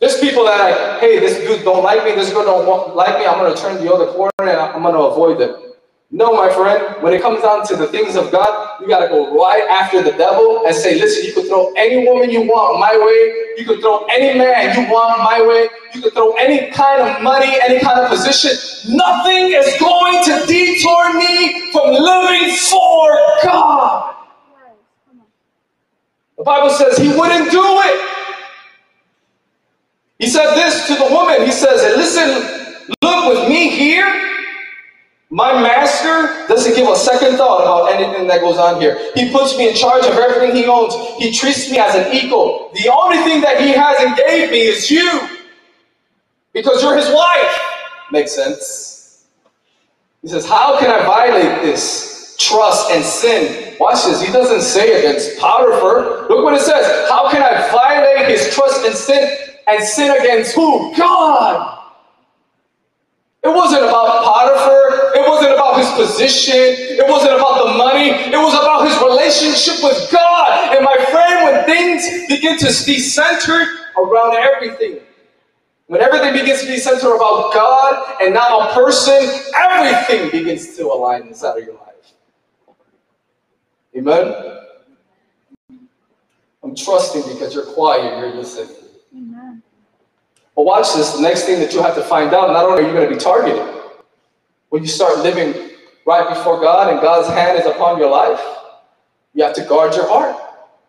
There's 0.00 0.18
people 0.20 0.44
that 0.44 0.60
like, 0.60 1.00
hey, 1.00 1.18
this 1.18 1.38
dude 1.38 1.64
don't 1.64 1.82
like 1.82 2.04
me, 2.04 2.12
this 2.12 2.32
girl 2.32 2.44
don't 2.44 2.94
like 2.96 3.18
me, 3.18 3.26
I'm 3.26 3.38
going 3.38 3.54
to 3.54 3.60
turn 3.60 3.84
the 3.84 3.92
other 3.92 4.12
corner 4.12 4.30
and 4.40 4.50
I'm 4.50 4.82
going 4.82 4.94
to 4.94 5.00
avoid 5.00 5.38
them. 5.38 5.70
No, 6.12 6.32
my 6.32 6.52
friend, 6.52 7.00
when 7.02 7.14
it 7.14 7.22
comes 7.22 7.40
down 7.42 7.64
to 7.68 7.76
the 7.76 7.86
things 7.86 8.16
of 8.16 8.32
God, 8.32 8.80
you 8.80 8.88
got 8.88 9.00
to 9.00 9.08
go 9.08 9.36
right 9.36 9.62
after 9.70 10.02
the 10.02 10.10
devil 10.10 10.66
and 10.66 10.74
say, 10.74 10.98
listen, 10.98 11.24
you 11.24 11.32
can 11.32 11.46
throw 11.46 11.72
any 11.74 12.04
woman 12.04 12.30
you 12.30 12.40
want 12.40 12.80
my 12.80 12.96
way. 12.98 13.60
You 13.60 13.64
can 13.64 13.80
throw 13.80 14.06
any 14.06 14.36
man 14.36 14.74
you 14.76 14.90
want 14.90 15.18
my 15.20 15.40
way. 15.46 15.68
You 15.94 16.02
can 16.02 16.10
throw 16.10 16.32
any 16.32 16.72
kind 16.72 17.02
of 17.02 17.22
money, 17.22 17.56
any 17.62 17.78
kind 17.78 18.00
of 18.00 18.10
position. 18.10 18.50
Nothing 18.96 19.52
is 19.52 19.78
going 19.78 20.24
to 20.24 20.46
detour 20.46 21.14
me 21.14 21.70
from 21.70 21.92
living 21.92 22.56
for 22.56 23.18
God. 23.44 24.16
The 26.38 26.42
Bible 26.42 26.70
says 26.70 26.96
he 26.96 27.08
wouldn't 27.08 27.52
do 27.52 27.62
it. 27.62 28.09
He 30.20 30.28
said 30.28 30.54
this 30.54 30.86
to 30.86 30.94
the 30.94 31.08
woman. 31.10 31.44
He 31.44 31.50
says, 31.50 31.80
listen, 31.96 32.86
look 33.02 33.26
with 33.26 33.48
me 33.48 33.70
here 33.70 34.30
my 35.32 35.52
master 35.62 36.44
doesn't 36.48 36.74
give 36.74 36.88
a 36.88 36.96
second 36.96 37.36
thought 37.36 37.62
about 37.62 37.92
anything 37.92 38.26
that 38.26 38.40
goes 38.40 38.58
on 38.58 38.80
here. 38.80 38.98
He 39.14 39.30
puts 39.30 39.56
me 39.56 39.68
in 39.68 39.76
charge 39.76 40.04
of 40.04 40.14
everything 40.14 40.56
he 40.56 40.66
owns. 40.66 40.92
He 41.22 41.32
treats 41.32 41.70
me 41.70 41.78
as 41.78 41.94
an 41.94 42.12
equal. 42.12 42.72
The 42.74 42.88
only 42.88 43.18
thing 43.18 43.40
that 43.42 43.60
he 43.60 43.68
hasn't 43.68 44.16
gave 44.16 44.50
me 44.50 44.62
is 44.62 44.90
you. 44.90 45.28
Because 46.52 46.82
you're 46.82 46.96
his 46.96 47.08
wife. 47.14 47.58
Makes 48.10 48.34
sense. 48.34 49.26
He 50.20 50.26
says, 50.26 50.44
How 50.44 50.80
can 50.80 50.90
I 50.90 51.06
violate 51.06 51.62
this 51.62 52.36
trust 52.40 52.90
and 52.90 53.04
sin? 53.04 53.76
Watch 53.78 54.04
this. 54.04 54.20
He 54.20 54.32
doesn't 54.32 54.62
say 54.62 54.88
it 54.88 55.04
against 55.04 55.38
Potiphar. 55.38 56.28
Look 56.28 56.44
what 56.44 56.54
it 56.54 56.60
says. 56.60 57.08
How 57.08 57.30
can 57.30 57.40
I 57.40 57.70
violate 57.70 58.28
his 58.28 58.52
trust 58.52 58.84
and 58.84 58.96
sin 58.96 59.49
and 59.70 59.84
sin 59.84 60.10
against 60.20 60.54
who? 60.54 60.94
God. 60.96 61.78
It 63.42 63.48
wasn't 63.48 63.84
about 63.84 64.22
Potiphar. 64.22 65.14
It 65.14 65.28
wasn't 65.28 65.54
about 65.54 65.78
his 65.78 65.88
position. 65.92 66.54
It 66.54 67.08
wasn't 67.08 67.32
about 67.32 67.64
the 67.64 67.78
money. 67.78 68.10
It 68.10 68.36
was 68.36 68.52
about 68.52 68.86
his 68.86 68.96
relationship 69.00 69.82
with 69.82 70.10
God. 70.12 70.76
And 70.76 70.84
my 70.84 70.96
friend, 71.10 71.44
when 71.44 71.64
things 71.64 72.28
begin 72.28 72.58
to 72.58 72.66
be 72.84 72.98
centered 72.98 73.66
around 73.96 74.34
everything, 74.36 75.00
when 75.86 76.02
everything 76.02 76.34
begins 76.34 76.60
to 76.60 76.66
be 76.66 76.76
centered 76.76 77.14
about 77.16 77.52
God 77.54 78.16
and 78.20 78.34
not 78.34 78.70
a 78.70 78.74
person, 78.74 79.18
everything 79.56 80.30
begins 80.30 80.76
to 80.76 80.86
align 80.86 81.22
inside 81.28 81.58
of 81.58 81.64
your 81.64 81.74
life. 81.74 82.12
Amen? 83.96 84.58
I'm 86.62 86.76
trusting 86.76 87.22
because 87.22 87.54
you're 87.54 87.64
quiet, 87.64 88.18
you're 88.18 88.34
listening. 88.34 88.79
But 90.60 90.66
watch 90.66 90.92
this. 90.92 91.14
The 91.14 91.22
next 91.22 91.44
thing 91.44 91.58
that 91.60 91.72
you 91.72 91.80
have 91.80 91.94
to 91.94 92.02
find 92.02 92.34
out, 92.34 92.50
not 92.50 92.66
only 92.66 92.82
are 92.82 92.86
you 92.86 92.92
going 92.92 93.08
to 93.08 93.14
be 93.14 93.18
targeted, 93.18 93.66
when 94.68 94.82
you 94.82 94.90
start 94.90 95.20
living 95.20 95.54
right 96.04 96.28
before 96.28 96.60
God 96.60 96.92
and 96.92 97.00
God's 97.00 97.28
hand 97.28 97.58
is 97.58 97.64
upon 97.64 97.98
your 97.98 98.10
life, 98.10 98.38
you 99.32 99.42
have 99.42 99.54
to 99.54 99.64
guard 99.64 99.94
your 99.94 100.06
heart. 100.06 100.36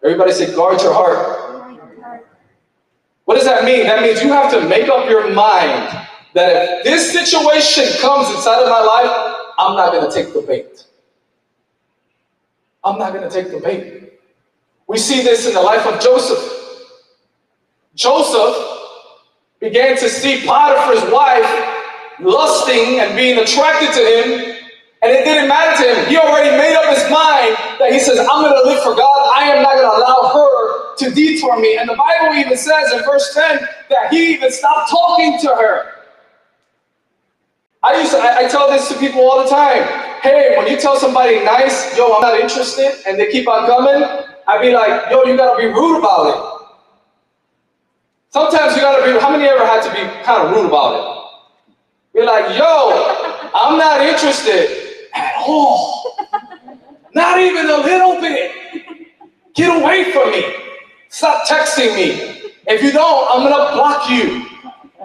Everybody 0.03 0.33
say, 0.33 0.53
guard 0.53 0.81
your 0.81 0.93
heart. 0.93 1.79
What 3.23 3.35
does 3.35 3.45
that 3.45 3.63
mean? 3.63 3.85
That 3.85 4.01
means 4.01 4.21
you 4.21 4.33
have 4.33 4.51
to 4.51 4.67
make 4.67 4.89
up 4.89 5.09
your 5.09 5.33
mind 5.33 6.05
that 6.33 6.79
if 6.79 6.83
this 6.83 7.13
situation 7.13 7.85
comes 8.01 8.27
inside 8.35 8.61
of 8.61 8.67
my 8.67 8.81
life, 8.81 9.37
I'm 9.57 9.77
not 9.77 9.93
going 9.93 10.05
to 10.05 10.13
take 10.13 10.33
the 10.33 10.41
bait. 10.41 10.85
I'm 12.83 12.99
not 12.99 13.13
going 13.13 13.23
to 13.23 13.33
take 13.33 13.53
the 13.53 13.61
bait. 13.61 14.19
We 14.87 14.97
see 14.97 15.23
this 15.23 15.47
in 15.47 15.53
the 15.53 15.61
life 15.61 15.87
of 15.87 16.01
Joseph. 16.01 16.43
Joseph 17.95 18.79
began 19.61 19.95
to 19.95 20.09
see 20.09 20.43
Potiphar's 20.43 21.05
wife 21.13 21.45
lusting 22.19 22.99
and 22.99 23.15
being 23.15 23.37
attracted 23.37 23.93
to 23.93 24.01
him, 24.01 24.57
and 25.03 25.11
it 25.11 25.23
didn't 25.23 25.47
matter 25.47 25.83
to 25.83 25.95
him. 25.95 26.09
He 26.09 26.17
already 26.17 26.49
made 26.57 26.75
up 26.75 26.89
his 26.93 27.03
mind 27.09 27.55
that 27.79 27.89
he 27.93 27.99
says, 27.99 28.19
I'm 28.19 28.43
going 28.43 28.53
to 28.53 28.67
live 28.67 28.83
for 28.83 28.95
God. 28.95 29.31
I 29.35 29.45
am 29.53 29.63
not 29.63 29.73
going 29.73 29.89
to 29.89 29.97
allow 29.97 30.33
her 30.33 30.95
to 30.97 31.15
detour 31.15 31.59
me. 31.59 31.77
And 31.77 31.87
the 31.87 31.95
Bible 31.95 32.35
even 32.35 32.57
says 32.57 32.91
in 32.91 32.99
verse 33.03 33.33
10 33.33 33.67
that 33.89 34.11
he 34.11 34.33
even 34.33 34.51
stopped 34.51 34.89
talking 34.89 35.39
to 35.41 35.47
her. 35.47 35.85
I 37.83 37.99
used 37.99 38.11
to, 38.11 38.17
I, 38.17 38.45
I 38.45 38.47
tell 38.47 38.69
this 38.69 38.89
to 38.89 38.99
people 38.99 39.21
all 39.21 39.43
the 39.43 39.49
time. 39.49 39.81
Hey, 40.21 40.55
when 40.55 40.67
you 40.67 40.77
tell 40.77 40.97
somebody 40.97 41.43
nice, 41.43 41.97
yo, 41.97 42.13
I'm 42.13 42.21
not 42.21 42.39
interested, 42.39 42.93
and 43.07 43.19
they 43.19 43.31
keep 43.31 43.47
on 43.47 43.65
coming, 43.65 44.07
I'd 44.47 44.61
be 44.61 44.71
like, 44.71 45.09
yo, 45.09 45.23
you 45.23 45.35
gotta 45.35 45.57
be 45.59 45.65
rude 45.65 45.97
about 45.97 46.27
it. 46.27 46.50
Sometimes 48.31 48.77
you 48.77 48.81
gotta 48.81 49.03
be, 49.05 49.19
how 49.19 49.29
many 49.29 49.43
ever 49.43 49.65
had 49.65 49.83
to 49.83 49.89
be 49.89 50.23
kind 50.23 50.47
of 50.47 50.55
rude 50.55 50.67
about 50.67 50.95
it? 50.95 52.17
Be 52.17 52.25
like, 52.25 52.57
yo, 52.57 53.51
I'm 53.53 53.77
not 53.77 53.99
interested 53.99 55.09
at 55.13 55.33
all. 55.45 56.17
Not 57.13 57.41
even 57.41 57.65
a 57.65 57.77
little 57.77 58.21
bit. 58.21 58.85
Get 59.53 59.81
away 59.81 60.13
from 60.13 60.31
me. 60.31 60.45
Stop 61.09 61.45
texting 61.45 61.93
me. 61.93 62.53
If 62.67 62.81
you 62.81 62.93
don't, 62.93 63.27
I'm 63.29 63.49
gonna 63.49 63.75
block 63.75 64.09
you. 64.09 64.45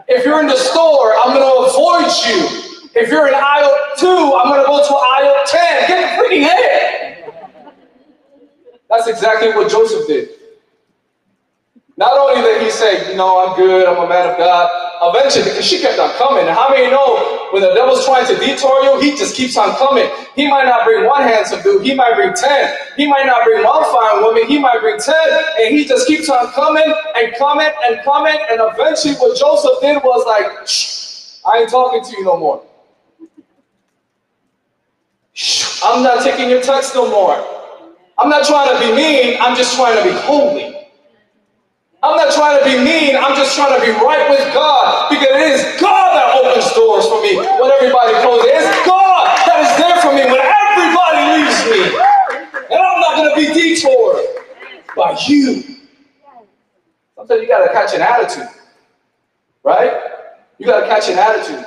If 0.07 0.25
you're 0.25 0.41
in 0.41 0.47
the 0.47 0.57
store, 0.57 1.17
I'm 1.25 1.35
gonna 1.35 1.67
avoid 1.67 2.12
you. 2.29 2.67
If 2.95 3.11
you're 3.11 3.27
in 3.27 3.35
aisle 3.35 3.77
two, 3.99 4.39
I'm 4.39 4.55
to 4.55 4.65
go 4.67 4.87
to 4.87 4.95
aisle 4.95 5.43
10. 5.47 5.89
Get 5.89 6.01
the 6.01 6.23
freaking 6.23 6.43
head. 6.43 7.35
That's 8.89 9.09
exactly 9.09 9.49
what 9.49 9.69
Joseph 9.69 10.07
did. 10.07 10.36
Not 11.99 12.13
only 12.19 12.43
did 12.43 12.61
he 12.61 12.71
say, 12.71 13.11
you 13.11 13.17
know, 13.17 13.41
I'm 13.41 13.57
good, 13.57 13.89
I'm 13.89 13.97
a 13.97 14.07
man 14.07 14.29
of 14.29 14.37
God, 14.37 14.69
eventually, 15.01 15.45
because 15.45 15.65
she 15.65 15.81
kept 15.81 15.99
on 15.99 16.11
coming. 16.19 16.47
And 16.47 16.55
how 16.55 16.69
many 16.69 16.91
know 16.91 17.49
when 17.53 17.63
the 17.63 17.73
devil's 17.73 18.05
trying 18.05 18.27
to 18.27 18.37
detour 18.37 18.85
you, 18.85 19.01
he 19.01 19.17
just 19.17 19.35
keeps 19.35 19.57
on 19.57 19.75
coming. 19.77 20.05
He 20.35 20.47
might 20.47 20.67
not 20.67 20.85
bring 20.85 21.07
one 21.07 21.23
handsome 21.23 21.63
dude, 21.63 21.87
he 21.87 21.95
might 21.95 22.15
bring 22.15 22.35
10. 22.35 22.77
He 22.99 23.07
might 23.09 23.25
not 23.25 23.45
bring 23.45 23.65
one 23.65 23.83
fine 23.85 24.23
woman, 24.23 24.47
he 24.47 24.59
might 24.59 24.79
bring 24.81 25.01
10. 25.01 25.15
And 25.61 25.75
he 25.75 25.87
just 25.87 26.07
keeps 26.07 26.29
on 26.29 26.53
coming 26.53 26.85
and 27.17 27.35
coming 27.39 27.71
and 27.89 28.05
coming. 28.05 28.37
And 28.51 28.61
eventually, 28.61 29.15
what 29.15 29.39
Joseph 29.39 29.81
did 29.81 29.97
was 30.05 30.27
like, 30.27 30.69
Shh, 30.69 31.41
I 31.47 31.61
ain't 31.61 31.71
talking 31.71 32.05
to 32.05 32.11
you 32.19 32.25
no 32.27 32.37
more. 32.37 32.63
I'm 35.83 36.03
not 36.03 36.23
taking 36.23 36.51
your 36.51 36.61
text 36.61 36.95
no 36.95 37.11
more. 37.11 37.43
I'm 38.19 38.29
not 38.29 38.47
trying 38.47 38.75
to 38.75 38.87
be 38.87 38.95
mean, 38.95 39.39
I'm 39.41 39.57
just 39.57 39.77
trying 39.77 39.97
to 39.97 40.05
be 40.05 40.15
holy. 40.21 40.65
I'm 42.07 42.14
not 42.14 42.33
trying 42.33 42.59
to 42.59 42.64
be 42.64 42.79
mean, 42.79 43.16
I'm 43.16 43.35
just 43.35 43.57
trying 43.57 43.75
to 43.75 43.83
be 43.85 43.90
right 43.90 44.31
with 44.31 44.47
God 44.55 45.11
because 45.11 45.27
it 45.27 45.51
is 45.59 45.81
God 45.81 46.14
that 46.14 46.38
opens 46.38 46.71
doors 46.79 47.03
for 47.11 47.19
me 47.21 47.35
when 47.35 47.71
everybody 47.75 48.14
closes. 48.23 48.47
It's 48.47 48.87
God 48.87 49.27
that 49.51 49.59
is 49.66 49.73
there 49.75 49.99
for 49.99 50.14
me 50.14 50.23
when 50.23 50.38
everybody 50.38 51.21
leaves 51.35 51.59
me. 51.66 51.83
And 52.71 52.79
I'm 52.79 53.01
not 53.03 53.16
going 53.19 53.31
to 53.31 53.35
be 53.35 53.51
detoured 53.51 54.23
by 54.95 55.19
you. 55.27 55.83
Sometimes 57.16 57.42
you 57.42 57.49
got 57.49 57.66
to 57.66 57.73
catch 57.73 57.92
an 57.95 58.03
attitude, 58.03 58.55
right? 59.64 59.92
You 60.59 60.66
got 60.66 60.83
to 60.83 60.87
catch 60.87 61.09
an 61.09 61.19
attitude. 61.19 61.66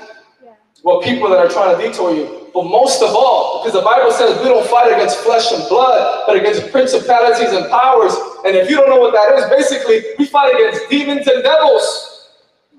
Well, 0.84 1.02
people 1.02 1.30
that 1.32 1.39
are 1.39 1.49
trying 1.49 1.75
to 1.75 1.84
detour 1.84 2.15
you, 2.15 2.38
but 2.53 2.63
most 2.63 3.01
of 3.01 3.09
all, 3.09 3.63
because 3.63 3.73
the 3.73 3.85
Bible 3.85 4.12
says 4.12 4.41
we 4.41 4.49
don't 4.49 4.67
fight 4.67 4.91
against 4.91 5.17
flesh 5.17 5.51
and 5.51 5.67
blood, 5.69 6.23
but 6.25 6.35
against 6.35 6.71
principalities 6.71 7.51
and 7.51 7.69
powers. 7.69 8.13
And 8.45 8.55
if 8.55 8.69
you 8.69 8.77
don't 8.77 8.89
know 8.89 8.99
what 8.99 9.13
that 9.13 9.38
is, 9.38 9.45
basically, 9.49 10.03
we 10.17 10.25
fight 10.25 10.53
against 10.55 10.89
demons 10.89 11.27
and 11.27 11.43
devils. 11.43 12.19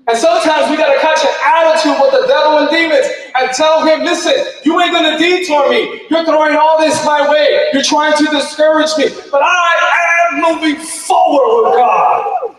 And 0.07 0.17
sometimes 0.17 0.69
we 0.69 0.77
got 0.77 0.91
to 0.91 0.99
catch 0.99 1.23
an 1.23 1.31
attitude 1.45 1.95
with 2.01 2.11
the 2.11 2.27
devil 2.27 2.59
and 2.59 2.69
demons 2.69 3.05
and 3.39 3.51
tell 3.51 3.85
him, 3.85 4.01
listen, 4.01 4.33
you 4.65 4.81
ain't 4.81 4.91
going 4.91 5.11
to 5.13 5.17
detour 5.17 5.69
me. 5.69 6.07
You're 6.09 6.25
throwing 6.25 6.55
all 6.55 6.79
this 6.79 7.05
my 7.05 7.29
way. 7.29 7.69
You're 7.71 7.83
trying 7.83 8.17
to 8.17 8.25
discourage 8.31 8.89
me. 8.97 9.09
But 9.31 9.41
I 9.43 10.29
am 10.31 10.41
moving 10.41 10.75
forward 10.81 11.69
with 11.69 11.77
God. 11.77 12.55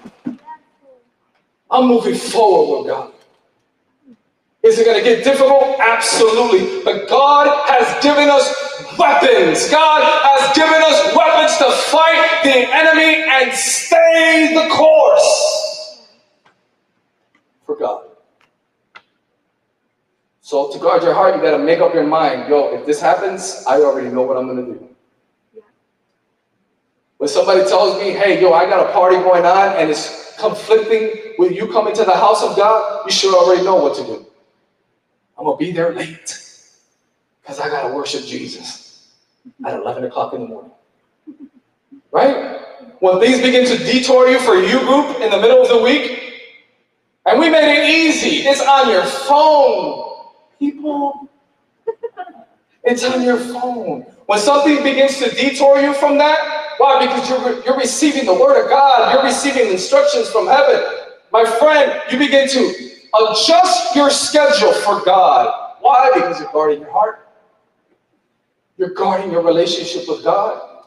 I'm 1.71 1.89
moving 1.89 2.15
forward 2.15 2.85
with 2.85 2.93
God. 2.93 3.12
Is 4.63 4.79
it 4.79 4.85
going 4.85 4.97
to 4.97 5.03
get 5.03 5.25
difficult? 5.25 5.81
Absolutely. 5.81 6.85
But 6.85 7.09
God 7.09 7.49
has 7.69 8.03
given 8.03 8.31
us 8.31 8.47
weapons. 8.97 9.69
God 9.69 10.03
has 10.03 10.55
given 10.57 10.81
us 10.83 11.17
weapons 11.17 11.57
to 11.59 11.71
fight 11.91 12.41
the 12.45 12.73
enemy 12.73 13.25
and 13.29 13.53
stay 13.53 14.55
the 14.55 14.69
course 14.73 15.99
for 17.67 17.77
God. 17.77 18.05
So 20.43 20.71
to 20.73 20.79
guard 20.79 21.03
your 21.03 21.15
heart, 21.15 21.35
you 21.35 21.43
got 21.43 21.57
to 21.57 21.63
make 21.63 21.81
up 21.81 21.93
your 21.93 22.07
mind. 22.07 22.49
Yo, 22.49 22.73
if 22.75 22.87
this 22.87 23.01
happens, 23.01 23.65
I 23.67 23.81
already 23.81 24.11
know 24.11 24.23
what 24.23 24.37
I'm 24.37 24.47
going 24.47 24.65
to 24.65 24.73
do. 24.75 24.89
When 27.17 27.29
somebody 27.29 27.61
tells 27.61 28.01
me, 28.01 28.11
hey, 28.11 28.41
yo, 28.41 28.53
I 28.53 28.67
got 28.67 28.89
a 28.89 28.93
party 28.93 29.17
going 29.17 29.45
on 29.45 29.77
and 29.77 29.91
it's 29.91 30.37
conflicting 30.39 31.35
with 31.39 31.53
you 31.53 31.67
coming 31.69 31.95
to 31.95 32.05
the 32.05 32.15
house 32.15 32.43
of 32.45 32.57
God, 32.57 33.07
you 33.07 33.13
should 33.13 33.35
already 33.35 33.65
know 33.65 33.77
what 33.77 33.97
to 33.97 34.05
do. 34.05 34.27
I'm 35.43 35.59
to 35.59 35.59
be 35.59 35.73
there 35.73 35.93
late 35.93 36.39
because 37.41 37.59
I 37.59 37.69
got 37.69 37.89
to 37.89 37.95
worship 37.95 38.25
Jesus 38.25 39.11
at 39.67 39.75
11 39.75 40.05
o'clock 40.05 40.35
in 40.35 40.43
the 40.43 40.47
morning. 40.47 40.71
Right? 42.13 42.61
When 43.01 43.19
things 43.19 43.41
begin 43.41 43.67
to 43.67 43.77
detour 43.79 44.29
you 44.29 44.39
for 44.39 44.55
you 44.55 44.79
group 44.81 45.21
in 45.21 45.33
the 45.33 45.39
middle 45.39 45.61
of 45.61 45.69
the 45.69 45.83
week, 45.83 46.33
and 47.27 47.41
we 47.41 47.51
made 47.51 47.77
it 47.77 47.91
easy. 47.91 48.47
It's 48.47 48.61
on 48.61 48.89
your 48.89 49.05
phone. 49.05 50.27
People, 50.61 51.29
it's 52.85 53.03
on 53.03 53.23
your 53.23 53.39
phone. 53.39 54.03
When 54.27 54.39
something 54.39 54.85
begins 54.85 55.19
to 55.19 55.31
detour 55.31 55.81
you 55.81 55.93
from 55.95 56.19
that, 56.19 56.75
why? 56.79 57.05
Because 57.05 57.29
you're, 57.29 57.65
you're 57.65 57.79
receiving 57.79 58.27
the 58.27 58.35
word 58.35 58.63
of 58.63 58.71
God, 58.71 59.13
you're 59.13 59.25
receiving 59.25 59.73
instructions 59.73 60.29
from 60.29 60.47
heaven. 60.47 60.85
My 61.33 61.45
friend, 61.45 62.01
you 62.13 62.19
begin 62.19 62.49
to 62.49 62.92
Adjust 63.15 63.95
your 63.95 64.11
schedule 64.11 64.73
for 64.73 65.03
God. 65.05 65.75
Why? 65.81 66.11
Because 66.15 66.41
you're 66.41 66.53
guarding 66.53 66.81
your 66.81 66.91
heart. 66.91 67.29
You're 68.79 68.91
guarding 68.91 69.31
your 69.31 69.43
relationship 69.43 70.09
with 70.09 70.25
God. 70.25 70.85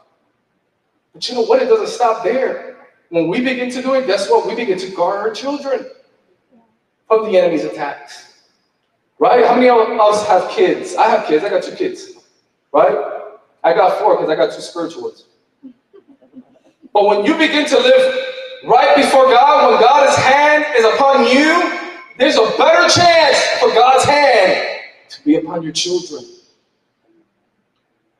But 1.13 1.29
you 1.29 1.35
know 1.35 1.43
what? 1.43 1.61
It 1.61 1.67
doesn't 1.67 1.87
stop 1.87 2.23
there. 2.23 2.77
When 3.09 3.27
we 3.27 3.41
begin 3.41 3.69
to 3.71 3.81
do 3.81 3.93
it, 3.93 4.07
guess 4.07 4.29
what? 4.29 4.47
We 4.47 4.55
begin 4.55 4.79
to 4.79 4.89
guard 4.91 5.19
our 5.19 5.31
children 5.31 5.85
from 7.07 7.31
the 7.31 7.37
enemy's 7.37 7.63
attacks. 7.63 8.33
Right? 9.19 9.45
How 9.45 9.55
many 9.55 9.69
of 9.69 9.77
us 9.77 10.27
have 10.27 10.49
kids? 10.49 10.95
I 10.95 11.07
have 11.07 11.27
kids. 11.27 11.43
I 11.43 11.49
got 11.49 11.63
two 11.63 11.75
kids. 11.75 12.13
Right? 12.73 12.97
I 13.63 13.73
got 13.73 13.99
four 13.99 14.15
because 14.15 14.29
I 14.29 14.35
got 14.35 14.53
two 14.53 14.61
spiritual 14.61 15.03
ones. 15.03 15.25
But 16.91 17.05
when 17.05 17.25
you 17.25 17.37
begin 17.37 17.65
to 17.67 17.77
live 17.77 18.25
right 18.65 18.95
before 18.95 19.25
God, 19.25 19.71
when 19.71 19.79
God's 19.79 20.15
hand 20.17 20.65
is 20.75 20.85
upon 20.85 21.27
you, 21.27 21.84
there's 22.17 22.35
a 22.37 22.49
better 22.57 22.87
chance 22.89 23.37
for 23.59 23.69
God's 23.69 24.05
hand 24.05 24.67
to 25.09 25.23
be 25.23 25.35
upon 25.35 25.63
your 25.63 25.73
children. 25.73 26.23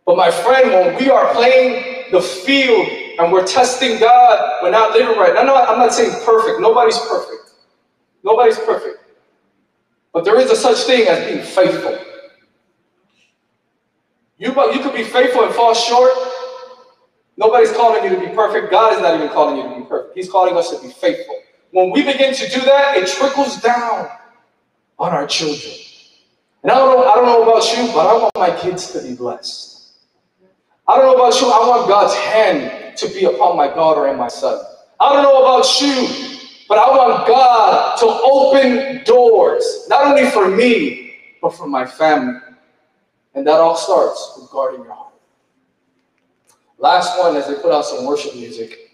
But 0.05 0.17
my 0.17 0.29
friend, 0.29 0.69
when 0.71 0.95
we 0.97 1.09
are 1.09 1.33
playing 1.33 2.11
the 2.11 2.21
field 2.21 2.87
and 3.19 3.31
we're 3.31 3.45
testing 3.45 3.99
God, 3.99 4.59
we're 4.61 4.71
not 4.71 4.91
living 4.93 5.17
right. 5.17 5.35
I'm 5.37 5.45
not, 5.47 5.67
I'm 5.69 5.79
not 5.79 5.93
saying 5.93 6.11
perfect. 6.25 6.59
Nobody's 6.61 6.99
perfect. 6.99 7.53
Nobody's 8.23 8.59
perfect. 8.59 8.97
But 10.13 10.25
there 10.25 10.39
is 10.39 10.51
a 10.51 10.55
such 10.55 10.79
thing 10.85 11.07
as 11.07 11.25
being 11.27 11.43
faithful. 11.43 11.97
You, 14.37 14.49
you 14.73 14.79
could 14.81 14.93
be 14.93 15.03
faithful 15.03 15.43
and 15.45 15.53
fall 15.53 15.73
short. 15.73 16.11
Nobody's 17.37 17.71
calling 17.71 18.03
you 18.03 18.09
to 18.11 18.19
be 18.19 18.33
perfect. 18.35 18.71
God 18.71 18.93
is 18.93 18.99
not 19.01 19.15
even 19.15 19.29
calling 19.29 19.57
you 19.57 19.63
to 19.63 19.81
be 19.81 19.85
perfect. 19.85 20.15
He's 20.15 20.29
calling 20.29 20.55
us 20.55 20.71
to 20.71 20.81
be 20.85 20.93
faithful. 20.93 21.35
When 21.75 21.91
we 21.91 22.03
begin 22.03 22.33
to 22.33 22.47
do 22.47 22.61
that, 22.61 22.95
it 22.95 23.05
trickles 23.05 23.57
down 23.61 24.09
on 24.97 25.11
our 25.11 25.27
children. 25.27 25.73
And 26.63 26.71
I 26.71 26.75
don't 26.75 26.89
know, 26.89 27.05
I 27.05 27.15
don't 27.15 27.25
know 27.25 27.43
about 27.43 27.65
you, 27.75 27.93
but 27.93 28.07
I 28.07 28.13
want 28.13 28.33
my 28.37 28.57
kids 28.61 28.93
to 28.93 29.01
be 29.01 29.13
blessed. 29.13 29.89
I 30.87 30.95
don't 30.95 31.05
know 31.05 31.21
about 31.21 31.41
you, 31.41 31.47
I 31.47 31.67
want 31.67 31.89
God's 31.89 32.13
hand 32.13 32.95
to 32.95 33.09
be 33.09 33.25
upon 33.25 33.57
my 33.57 33.67
daughter 33.67 34.07
and 34.07 34.17
my 34.17 34.29
son. 34.29 34.63
I 35.01 35.11
don't 35.11 35.23
know 35.23 35.41
about 35.41 35.81
you, 35.81 36.37
but 36.69 36.77
I 36.77 36.89
want 36.91 37.27
God 37.27 37.97
to 37.97 38.05
open 38.05 39.03
doors, 39.03 39.85
not 39.89 40.05
only 40.07 40.29
for 40.29 40.47
me, 40.47 41.17
but 41.41 41.49
for 41.49 41.67
my 41.67 41.85
family. 41.85 42.39
And 43.33 43.45
that 43.47 43.59
all 43.59 43.75
starts 43.75 44.37
with 44.39 44.49
guarding 44.49 44.85
your 44.85 44.93
heart. 44.93 45.13
Last 46.77 47.19
one, 47.19 47.35
as 47.35 47.49
they 47.49 47.55
put 47.55 47.73
out 47.73 47.83
some 47.83 48.05
worship 48.05 48.33
music, 48.33 48.91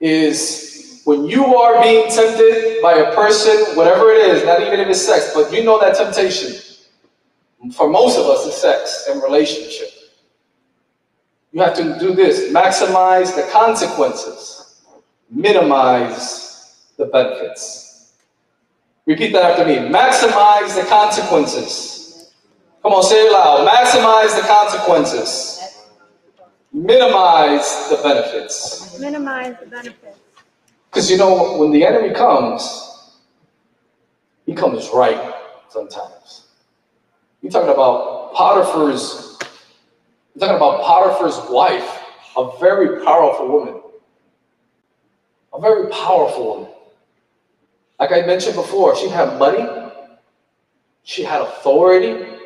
is 0.00 0.75
when 1.06 1.24
you 1.24 1.54
are 1.54 1.80
being 1.84 2.10
tempted 2.10 2.82
by 2.82 2.94
a 2.94 3.14
person, 3.14 3.76
whatever 3.76 4.10
it 4.10 4.26
is, 4.28 4.44
not 4.44 4.60
even 4.60 4.80
if 4.80 4.88
it's 4.88 5.06
sex, 5.06 5.30
but 5.32 5.52
you 5.52 5.62
know 5.62 5.78
that 5.78 5.96
temptation. 5.96 6.60
For 7.72 7.88
most 7.88 8.18
of 8.18 8.26
us, 8.26 8.44
it's 8.44 8.60
sex 8.60 9.06
and 9.08 9.22
relationship. 9.22 9.88
You 11.52 11.60
have 11.60 11.76
to 11.76 11.96
do 12.00 12.12
this 12.12 12.52
maximize 12.52 13.36
the 13.36 13.48
consequences, 13.52 14.82
minimize 15.30 16.90
the 16.98 17.04
benefits. 17.04 18.14
Repeat 19.06 19.32
that 19.34 19.44
after 19.52 19.64
me 19.64 19.76
maximize 19.76 20.74
the 20.74 20.88
consequences. 20.88 22.34
Come 22.82 22.94
on, 22.94 23.04
say 23.04 23.28
it 23.28 23.32
loud. 23.32 23.66
Maximize 23.68 24.34
the 24.34 24.46
consequences, 24.48 25.86
minimize 26.72 27.90
the 27.90 28.00
benefits. 28.02 28.98
Minimize 28.98 29.54
the 29.60 29.66
benefits. 29.66 30.25
Because 30.96 31.10
you 31.10 31.18
know, 31.18 31.58
when 31.58 31.72
the 31.72 31.84
enemy 31.84 32.14
comes, 32.14 33.12
he 34.46 34.54
comes 34.54 34.88
right 34.94 35.34
sometimes. 35.68 36.46
You're 37.42 37.52
talking 37.52 37.68
about 37.68 38.32
Potiphar's, 38.32 39.38
you're 40.34 40.40
talking 40.40 40.56
about 40.56 40.82
Potiphar's 40.82 41.50
wife, 41.50 42.02
a 42.38 42.50
very 42.58 43.04
powerful 43.04 43.46
woman. 43.46 43.82
A 45.52 45.60
very 45.60 45.90
powerful 45.90 46.46
woman. 46.46 46.70
Like 48.00 48.12
I 48.12 48.22
mentioned 48.24 48.56
before, 48.56 48.96
she 48.96 49.10
had 49.10 49.38
money, 49.38 49.68
she 51.02 51.22
had 51.22 51.42
authority. 51.42 52.38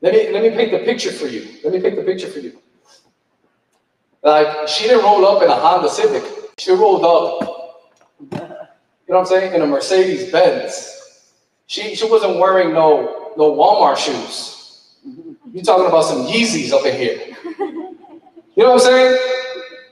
Let 0.00 0.14
me 0.14 0.32
let 0.32 0.42
me 0.42 0.50
paint 0.50 0.72
the 0.72 0.80
picture 0.80 1.12
for 1.12 1.28
you. 1.28 1.46
Let 1.62 1.72
me 1.72 1.80
paint 1.80 1.94
the 1.94 2.02
picture 2.02 2.26
for 2.26 2.40
you. 2.40 2.58
Like 4.24 4.66
she 4.66 4.88
didn't 4.88 5.04
roll 5.04 5.24
up 5.24 5.44
in 5.44 5.48
a 5.48 5.54
Honda 5.54 5.88
Civic. 5.88 6.24
She 6.58 6.72
rolled 6.72 7.04
up, 7.04 7.57
what 9.14 9.20
I'm 9.20 9.26
saying, 9.26 9.54
in 9.54 9.62
a 9.62 9.66
Mercedes 9.66 10.30
Benz. 10.30 10.94
She 11.66 11.94
she 11.94 12.08
wasn't 12.08 12.38
wearing 12.38 12.72
no 12.72 13.32
no 13.36 13.54
Walmart 13.54 13.96
shoes. 13.96 14.96
You 15.52 15.62
talking 15.62 15.86
about 15.86 16.04
some 16.04 16.26
Yeezys 16.26 16.72
up 16.72 16.84
in 16.84 16.96
here. 16.96 17.36
You 17.58 18.64
know 18.64 18.72
what 18.72 18.72
I'm 18.72 18.78
saying? 18.80 19.18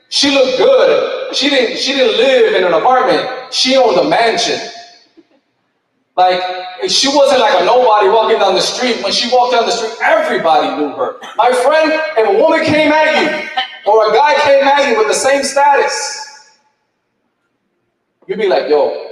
She 0.09 0.31
looked 0.31 0.59
good. 0.59 1.35
She 1.35 1.49
didn't 1.49 1.79
she 1.79 1.93
didn't 1.93 2.17
live 2.17 2.55
in 2.57 2.65
an 2.65 2.73
apartment. 2.73 3.53
She 3.53 3.77
owned 3.77 3.99
a 3.99 4.09
mansion. 4.09 4.59
Like 6.17 6.41
she 6.89 7.09
wasn't 7.09 7.41
like 7.41 7.61
a 7.61 7.65
nobody 7.65 8.09
walking 8.09 8.39
down 8.39 8.55
the 8.55 8.61
street. 8.61 9.03
When 9.03 9.13
she 9.13 9.33
walked 9.35 9.53
down 9.53 9.67
the 9.67 9.73
street, 9.73 9.97
everybody 10.03 10.77
knew 10.77 10.91
her. 10.97 11.17
My 11.37 11.53
friend, 11.53 11.93
if 12.17 12.29
a 12.29 12.43
woman 12.43 12.65
came 12.65 12.91
at 12.91 13.21
you, 13.21 13.49
or 13.91 14.11
a 14.11 14.15
guy 14.15 14.35
came 14.41 14.65
at 14.65 14.91
you 14.91 14.99
with 14.99 15.09
the 15.09 15.15
same 15.15 15.43
status, 15.43 16.57
you'd 18.27 18.39
be 18.39 18.49
like, 18.49 18.69
yo, 18.71 19.06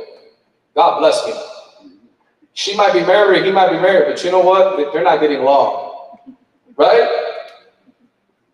God 0.75 0.99
bless 0.99 1.27
me. 1.27 1.33
She 2.53 2.77
might 2.77 2.93
be 2.93 3.01
married, 3.01 3.45
he 3.45 3.53
might 3.53 3.71
be 3.71 3.79
married, 3.79 4.15
but 4.15 4.25
you 4.25 4.31
know 4.31 4.41
what? 4.41 4.93
They're 4.93 5.03
not 5.05 5.21
getting 5.21 5.39
along. 5.39 6.19
Right? 6.77 7.35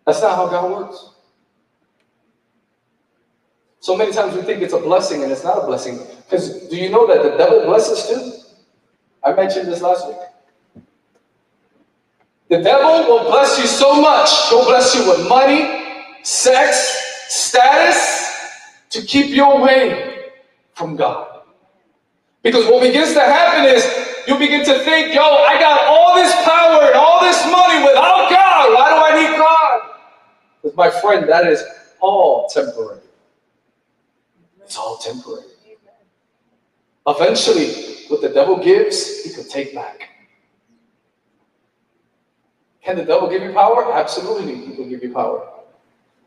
That's 0.05 0.21
not 0.21 0.35
how 0.35 0.47
God 0.47 0.71
works. 0.71 1.09
So 3.79 3.95
many 3.97 4.11
times 4.11 4.35
we 4.35 4.41
think 4.43 4.61
it's 4.61 4.73
a 4.73 4.79
blessing 4.79 5.23
and 5.23 5.31
it's 5.31 5.43
not 5.43 5.63
a 5.63 5.65
blessing. 5.65 5.99
Because 6.25 6.67
do 6.69 6.75
you 6.75 6.89
know 6.89 7.07
that 7.07 7.23
the 7.23 7.37
devil 7.37 7.65
blesses 7.65 8.07
too? 8.07 8.31
I 9.23 9.33
mentioned 9.33 9.67
this 9.67 9.81
last 9.81 10.07
week. 10.07 10.17
The 12.49 12.61
devil 12.61 13.07
will 13.07 13.31
bless 13.31 13.57
you 13.57 13.65
so 13.65 14.01
much. 14.01 14.29
He'll 14.49 14.65
bless 14.65 14.93
you 14.93 15.07
with 15.09 15.27
money, 15.29 16.19
sex, 16.23 17.01
status 17.29 18.29
to 18.89 19.01
keep 19.01 19.27
you 19.27 19.45
away 19.45 20.31
from 20.73 20.95
God. 20.95 21.30
Because 22.43 22.65
what 22.65 22.81
begins 22.81 23.13
to 23.13 23.19
happen 23.19 23.65
is 23.65 23.85
you 24.27 24.37
begin 24.37 24.65
to 24.65 24.79
think, 24.79 25.13
yo, 25.13 25.21
I 25.21 25.59
got 25.59 25.85
all 25.87 26.15
this 26.15 26.33
power 26.43 26.87
and 26.87 26.95
all 26.95 27.21
this 27.21 27.43
money 27.45 27.83
without 27.85 28.29
God. 28.29 28.73
Why 28.73 28.89
do 28.89 29.15
I 29.15 29.21
need 29.21 29.37
God? 29.37 29.81
Because 30.61 30.77
my 30.77 30.89
friend, 31.01 31.29
that 31.29 31.47
is 31.47 31.63
all 31.99 32.47
temporary. 32.47 33.01
It's 34.63 34.77
all 34.77 34.97
temporary. 34.97 35.45
Eventually, 37.07 38.05
what 38.07 38.21
the 38.21 38.29
devil 38.29 38.57
gives, 38.57 39.23
he 39.23 39.33
can 39.33 39.47
take 39.47 39.73
back. 39.73 40.09
Can 42.83 42.95
the 42.95 43.05
devil 43.05 43.29
give 43.29 43.43
you 43.43 43.53
power? 43.53 43.93
Absolutely, 43.93 44.55
he 44.55 44.75
can 44.75 44.89
give 44.89 45.03
you 45.03 45.13
power. 45.13 45.47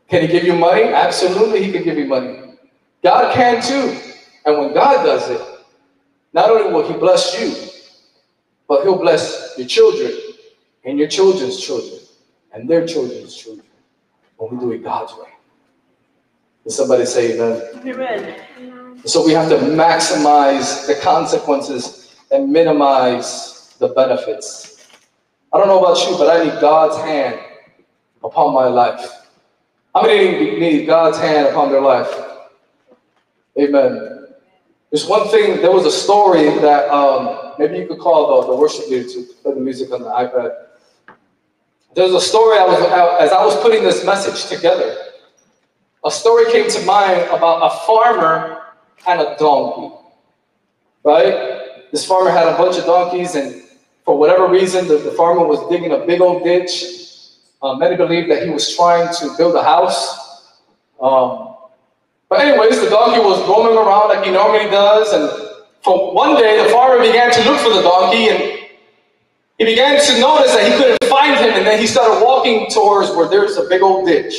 Can 0.09 0.21
he 0.21 0.27
give 0.27 0.43
you 0.43 0.55
money? 0.55 0.83
Absolutely, 0.83 1.63
he 1.63 1.71
can 1.71 1.83
give 1.83 1.97
you 1.97 2.05
money. 2.05 2.57
God 3.03 3.33
can 3.33 3.61
too. 3.61 3.97
And 4.45 4.57
when 4.57 4.73
God 4.73 5.03
does 5.03 5.29
it, 5.29 5.41
not 6.35 6.49
only 6.49 6.71
will 6.71 6.85
he 6.85 6.93
bless 6.99 7.39
you, 7.39 7.55
but 8.67 8.83
he'll 8.83 8.99
bless 8.99 9.53
your 9.57 9.67
children 9.67 10.11
and 10.83 10.99
your 10.99 11.07
children's 11.07 11.59
children 11.65 12.01
and 12.53 12.69
their 12.69 12.85
children's 12.85 13.33
children 13.35 13.65
when 14.35 14.51
we 14.51 14.59
do 14.59 14.71
it 14.73 14.83
God's 14.83 15.13
way. 15.13 15.29
Can 16.63 16.71
somebody 16.71 17.05
say 17.05 17.33
amen? 17.35 17.61
Amen. 17.87 19.01
So 19.05 19.25
we 19.25 19.31
have 19.31 19.47
to 19.47 19.55
maximize 19.55 20.87
the 20.87 20.95
consequences 20.95 22.17
and 22.31 22.51
minimize 22.51 23.73
the 23.79 23.89
benefits. 23.89 24.89
I 25.53 25.57
don't 25.57 25.67
know 25.67 25.79
about 25.79 25.97
you, 26.05 26.17
but 26.17 26.29
I 26.29 26.43
need 26.43 26.59
God's 26.59 26.97
hand 26.97 27.39
upon 28.23 28.53
my 28.53 28.65
life. 28.65 29.09
How 29.93 30.01
many 30.01 30.59
need 30.59 30.85
God's 30.85 31.17
hand 31.17 31.47
upon 31.47 31.71
their 31.71 31.81
life? 31.81 32.11
Amen. 33.57 34.14
There's 34.95 35.07
one 35.07 35.27
thing, 35.27 35.61
there 35.61 35.73
was 35.73 35.85
a 35.85 35.91
story 35.91 36.45
that 36.59 36.89
um, 36.89 37.51
maybe 37.59 37.79
you 37.79 37.85
could 37.85 37.99
call 37.99 38.39
the, 38.43 38.47
the 38.47 38.55
worship 38.55 38.87
leader 38.87 39.05
to 39.09 39.23
play 39.43 39.53
the 39.53 39.59
music 39.59 39.91
on 39.91 40.01
the 40.01 40.07
iPad. 40.07 40.55
There's 41.93 42.13
a 42.13 42.21
story 42.21 42.57
I 42.57 42.63
was, 42.63 42.79
as 43.19 43.33
I 43.33 43.43
was 43.43 43.61
putting 43.61 43.83
this 43.83 44.05
message 44.05 44.47
together, 44.47 44.95
a 46.05 46.09
story 46.09 46.49
came 46.49 46.69
to 46.69 46.81
mind 46.85 47.23
about 47.23 47.69
a 47.69 47.85
farmer 47.85 48.61
and 49.05 49.19
a 49.19 49.35
donkey. 49.37 49.97
Right? 51.03 51.91
This 51.91 52.05
farmer 52.05 52.29
had 52.29 52.47
a 52.47 52.55
bunch 52.55 52.77
of 52.77 52.85
donkeys, 52.85 53.35
and 53.35 53.63
for 54.05 54.17
whatever 54.17 54.47
reason, 54.47 54.87
the, 54.87 54.99
the 54.99 55.11
farmer 55.11 55.45
was 55.45 55.59
digging 55.67 55.91
a 55.91 56.05
big 56.05 56.21
old 56.21 56.45
ditch. 56.45 56.85
Uh, 57.61 57.75
many 57.75 57.97
believe 57.97 58.29
that 58.29 58.43
he 58.43 58.49
was 58.49 58.73
trying 58.73 59.13
to 59.15 59.35
build 59.37 59.55
a 59.55 59.63
house. 59.63 60.53
Um, 61.01 61.54
but 62.35 62.45
anyways, 62.45 62.81
the 62.81 62.89
donkey 62.89 63.19
was 63.19 63.39
roaming 63.47 63.77
around 63.77 64.09
like 64.09 64.25
he 64.25 64.31
normally 64.31 64.69
does, 64.69 65.13
and 65.13 65.29
for 65.81 66.13
one 66.13 66.35
day, 66.35 66.61
the 66.61 66.69
farmer 66.69 67.01
began 67.01 67.31
to 67.31 67.49
look 67.49 67.59
for 67.61 67.69
the 67.69 67.81
donkey, 67.81 68.27
and 68.27 68.59
he 69.57 69.63
began 69.63 70.03
to 70.03 70.19
notice 70.19 70.53
that 70.53 70.69
he 70.69 70.77
couldn't 70.77 71.03
find 71.09 71.39
him, 71.39 71.53
and 71.53 71.65
then 71.65 71.79
he 71.79 71.87
started 71.87 72.23
walking 72.25 72.69
towards 72.69 73.09
where 73.11 73.29
there's 73.29 73.55
a 73.55 73.63
big 73.69 73.81
old 73.81 74.05
ditch, 74.05 74.35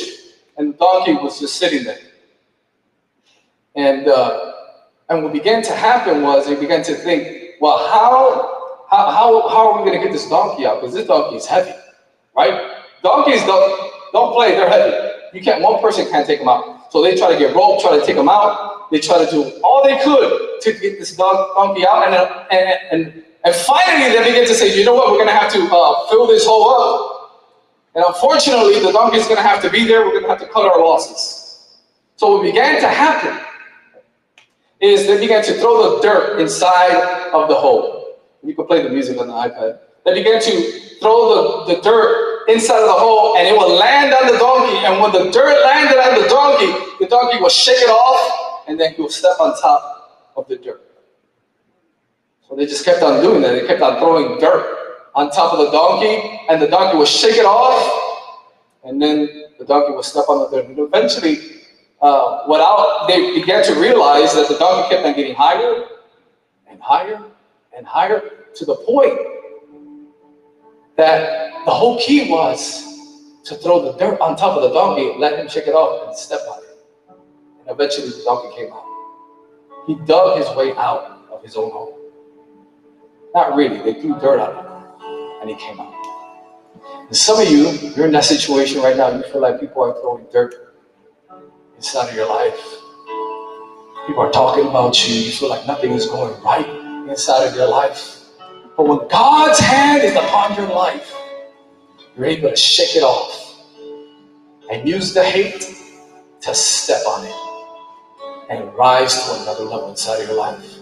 and 0.57 0.73
the 0.73 0.77
donkey 0.77 1.13
was 1.13 1.39
just 1.39 1.55
sitting 1.55 1.85
there. 1.85 1.97
And 3.75 4.07
uh, 4.07 4.53
and 5.09 5.23
what 5.23 5.33
began 5.33 5.63
to 5.63 5.73
happen 5.73 6.21
was 6.21 6.47
he 6.47 6.55
began 6.55 6.83
to 6.83 6.93
think, 6.93 7.59
well, 7.59 7.79
how 7.89 8.85
how 8.91 9.09
how, 9.09 9.49
how 9.49 9.71
are 9.71 9.81
we 9.81 9.89
going 9.89 9.99
to 9.99 10.05
get 10.05 10.13
this 10.13 10.29
donkey 10.29 10.67
out? 10.67 10.81
Because 10.81 10.93
this 10.93 11.07
donkey 11.07 11.37
is 11.37 11.47
heavy, 11.47 11.73
right? 12.35 12.83
Donkeys 13.01 13.43
don't 13.45 13.91
don't 14.11 14.33
play; 14.33 14.51
they're 14.51 14.69
heavy. 14.69 14.95
You 15.33 15.41
can't. 15.41 15.63
One 15.63 15.81
person 15.81 16.07
can't 16.11 16.27
take 16.27 16.39
them 16.39 16.49
out. 16.49 16.76
So 16.89 17.01
they 17.01 17.15
try 17.15 17.31
to 17.31 17.39
get 17.39 17.55
rope, 17.55 17.81
try 17.81 17.99
to 17.99 18.05
take 18.05 18.15
them 18.15 18.29
out. 18.29 18.89
They 18.91 18.99
try 18.99 19.23
to 19.23 19.29
do 19.29 19.43
all 19.63 19.83
they 19.83 19.99
could 20.03 20.61
to 20.61 20.71
get 20.73 20.97
this 20.99 21.15
donkey 21.15 21.85
out, 21.85 22.07
and 22.07 22.15
and 22.51 22.79
and 22.91 23.23
and 23.43 23.55
finally 23.55 24.09
they 24.11 24.23
begin 24.23 24.47
to 24.47 24.53
say, 24.53 24.77
you 24.77 24.85
know 24.85 24.95
what? 24.95 25.11
We're 25.11 25.17
going 25.17 25.27
to 25.27 25.33
have 25.33 25.51
to 25.53 25.59
uh, 25.59 26.09
fill 26.09 26.27
this 26.27 26.45
hole 26.45 26.69
up. 26.69 27.17
And 27.95 28.05
unfortunately, 28.07 28.79
the 28.79 28.91
donkey 28.91 29.17
is 29.17 29.25
going 29.25 29.37
to 29.37 29.43
have 29.43 29.61
to 29.63 29.69
be 29.69 29.83
there. 29.85 30.05
We're 30.05 30.11
going 30.11 30.23
to 30.23 30.29
have 30.29 30.39
to 30.39 30.47
cut 30.47 30.65
our 30.65 30.79
losses. 30.79 31.77
So 32.15 32.37
what 32.37 32.43
began 32.43 32.79
to 32.81 32.87
happen 32.87 33.39
is 34.79 35.07
they 35.07 35.19
began 35.19 35.43
to 35.43 35.53
throw 35.55 35.95
the 35.95 36.01
dirt 36.01 36.39
inside 36.39 36.93
of 37.33 37.49
the 37.49 37.55
hole. 37.55 38.19
You 38.43 38.53
can 38.53 38.67
play 38.67 38.83
the 38.83 38.89
music 38.89 39.17
on 39.17 39.27
the 39.27 39.33
iPad. 39.33 39.79
They 40.05 40.13
began 40.13 40.41
to 40.41 40.97
throw 40.99 41.65
the, 41.65 41.75
the 41.75 41.81
dirt 41.81 42.36
inside 42.47 42.79
of 42.79 42.87
the 42.87 42.93
hole 42.93 43.37
and 43.37 43.47
it 43.47 43.57
would 43.57 43.77
land 43.77 44.13
on 44.13 44.31
the 44.31 44.37
donkey. 44.37 44.77
And 44.85 45.01
when 45.01 45.11
the 45.11 45.31
dirt 45.31 45.63
landed 45.63 45.99
on 45.99 46.21
the 46.21 46.27
donkey, 46.27 46.71
the 46.99 47.07
donkey 47.07 47.41
would 47.41 47.51
shake 47.51 47.81
it 47.81 47.89
off 47.89 48.65
and 48.67 48.79
then 48.79 48.93
he 48.93 49.01
would 49.01 49.11
step 49.11 49.39
on 49.39 49.59
top 49.59 50.31
of 50.35 50.47
the 50.47 50.57
dirt. 50.57 50.81
So 52.47 52.55
they 52.55 52.65
just 52.65 52.85
kept 52.85 53.03
on 53.03 53.21
doing 53.21 53.41
that. 53.41 53.51
They 53.51 53.67
kept 53.67 53.81
on 53.81 53.99
throwing 53.99 54.39
dirt 54.39 55.09
on 55.15 55.29
top 55.31 55.53
of 55.53 55.59
the 55.59 55.71
donkey 55.71 56.41
and 56.49 56.61
the 56.61 56.67
donkey 56.67 56.97
would 56.97 57.07
shake 57.07 57.35
it 57.35 57.45
off 57.45 58.23
and 58.83 59.01
then 59.01 59.45
the 59.59 59.65
donkey 59.65 59.93
would 59.93 60.05
step 60.05 60.25
on 60.29 60.49
the 60.49 60.57
dirt. 60.57 60.69
And 60.69 60.79
eventually, 60.79 61.39
uh, 62.01 62.45
without, 62.47 63.07
they 63.07 63.33
began 63.33 63.63
to 63.65 63.73
realize 63.75 64.33
that 64.35 64.47
the 64.47 64.57
donkey 64.57 64.95
kept 64.95 65.05
on 65.05 65.13
getting 65.15 65.35
higher 65.35 65.85
and 66.69 66.81
higher 66.81 67.21
and 67.75 67.85
higher 67.85 68.21
to 68.55 68.65
the 68.65 68.75
point 68.75 69.36
that 70.97 71.53
the 71.65 71.71
whole 71.71 71.99
key 71.99 72.29
was 72.29 72.83
to 73.45 73.55
throw 73.55 73.91
the 73.91 73.97
dirt 73.97 74.19
on 74.19 74.35
top 74.35 74.57
of 74.57 74.63
the 74.63 74.69
donkey, 74.69 75.17
let 75.17 75.39
him 75.39 75.47
shake 75.47 75.67
it 75.67 75.75
off, 75.75 76.07
and 76.07 76.17
step 76.17 76.41
on 76.51 76.63
it. 76.63 76.77
And 77.61 77.69
eventually 77.69 78.09
the 78.09 78.23
donkey 78.25 78.55
came 78.57 78.73
out. 78.73 78.83
He 79.85 79.95
dug 80.05 80.37
his 80.37 80.49
way 80.55 80.73
out 80.75 81.25
of 81.31 81.41
his 81.43 81.55
own 81.55 81.71
hole. 81.71 81.97
Not 83.33 83.55
really, 83.55 83.77
they 83.79 84.01
threw 84.01 84.19
dirt 84.19 84.39
on 84.39 84.55
him, 84.55 85.41
and 85.41 85.49
he 85.49 85.55
came 85.55 85.79
out. 85.79 85.93
And 87.07 87.15
some 87.15 87.39
of 87.39 87.47
you, 87.47 87.69
you're 87.95 88.07
in 88.07 88.11
that 88.11 88.25
situation 88.25 88.81
right 88.81 88.97
now, 88.97 89.15
you 89.15 89.23
feel 89.23 89.41
like 89.41 89.59
people 89.59 89.83
are 89.83 89.93
throwing 90.01 90.25
dirt 90.31 90.75
inside 91.75 92.09
of 92.09 92.15
your 92.15 92.27
life. 92.27 92.59
People 94.07 94.23
are 94.23 94.31
talking 94.31 94.67
about 94.67 95.07
you, 95.07 95.15
you 95.15 95.31
feel 95.31 95.49
like 95.49 95.65
nothing 95.67 95.91
is 95.91 96.07
going 96.07 96.41
right 96.41 96.67
inside 97.09 97.45
of 97.45 97.55
your 97.55 97.69
life. 97.69 98.16
But 98.77 98.87
when 98.87 99.07
God's 99.07 99.59
hand 99.59 100.03
is 100.03 100.15
upon 100.15 100.55
your 100.55 100.69
life, 100.69 101.11
you're 102.15 102.27
able 102.27 102.51
to 102.51 102.55
shake 102.55 102.95
it 102.95 103.01
off 103.01 103.63
and 104.71 104.87
use 104.87 105.15
the 105.15 105.23
hate 105.23 105.73
to 106.41 106.53
step 106.53 107.01
on 107.07 107.25
it 107.25 108.51
and 108.51 108.71
rise 108.75 109.25
to 109.25 109.41
another 109.41 109.63
level 109.63 109.89
inside 109.89 110.21
of 110.21 110.29
your 110.29 110.37
life. 110.37 110.75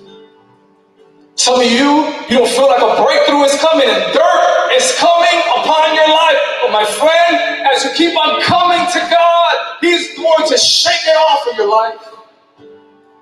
Some 1.36 1.62
of 1.62 1.72
you, 1.72 2.06
you 2.30 2.38
don't 2.38 2.50
feel 2.50 2.68
like 2.68 2.82
a 2.82 3.02
breakthrough 3.02 3.44
is 3.44 3.56
coming 3.62 3.88
and 3.88 4.14
dirt 4.14 4.72
is 4.74 4.94
coming 5.00 5.40
upon 5.56 5.96
your 5.96 6.10
life. 6.10 6.38
But 6.64 6.72
my 6.72 6.86
friend, 6.86 7.68
as 7.74 7.86
you 7.86 7.92
keep 7.92 8.18
on 8.18 8.42
coming 8.42 8.86
to 8.92 9.00
God, 9.10 9.56
He's 9.80 10.18
going 10.18 10.50
to 10.50 10.58
shake 10.58 11.08
it 11.08 11.16
off 11.16 11.48
of 11.50 11.58
your 11.58 11.70
life. 11.70 11.96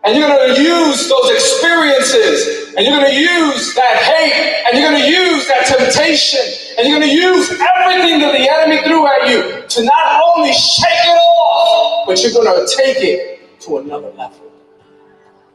And 0.05 0.17
you're 0.17 0.27
going 0.27 0.53
to 0.53 0.61
use 0.61 1.07
those 1.07 1.29
experiences, 1.31 2.73
and 2.75 2.85
you're 2.85 2.99
going 2.99 3.09
to 3.09 3.17
use 3.17 3.73
that 3.75 3.95
hate, 4.03 4.65
and 4.67 4.77
you're 4.77 4.91
going 4.91 5.01
to 5.01 5.09
use 5.09 5.47
that 5.47 5.65
temptation, 5.65 6.41
and 6.77 6.87
you're 6.87 6.99
going 6.99 7.09
to 7.09 7.15
use 7.15 7.49
everything 7.51 8.19
that 8.19 8.33
the 8.33 8.49
enemy 8.51 8.83
threw 8.83 9.07
at 9.07 9.29
you 9.29 9.65
to 9.65 9.83
not 9.83 10.21
only 10.35 10.51
shake 10.51 11.05
it 11.05 11.17
off, 11.17 12.05
but 12.05 12.21
you're 12.21 12.33
going 12.33 12.67
to 12.67 12.75
take 12.75 12.97
it 12.99 13.61
to 13.61 13.77
another 13.77 14.09
level. 14.11 14.51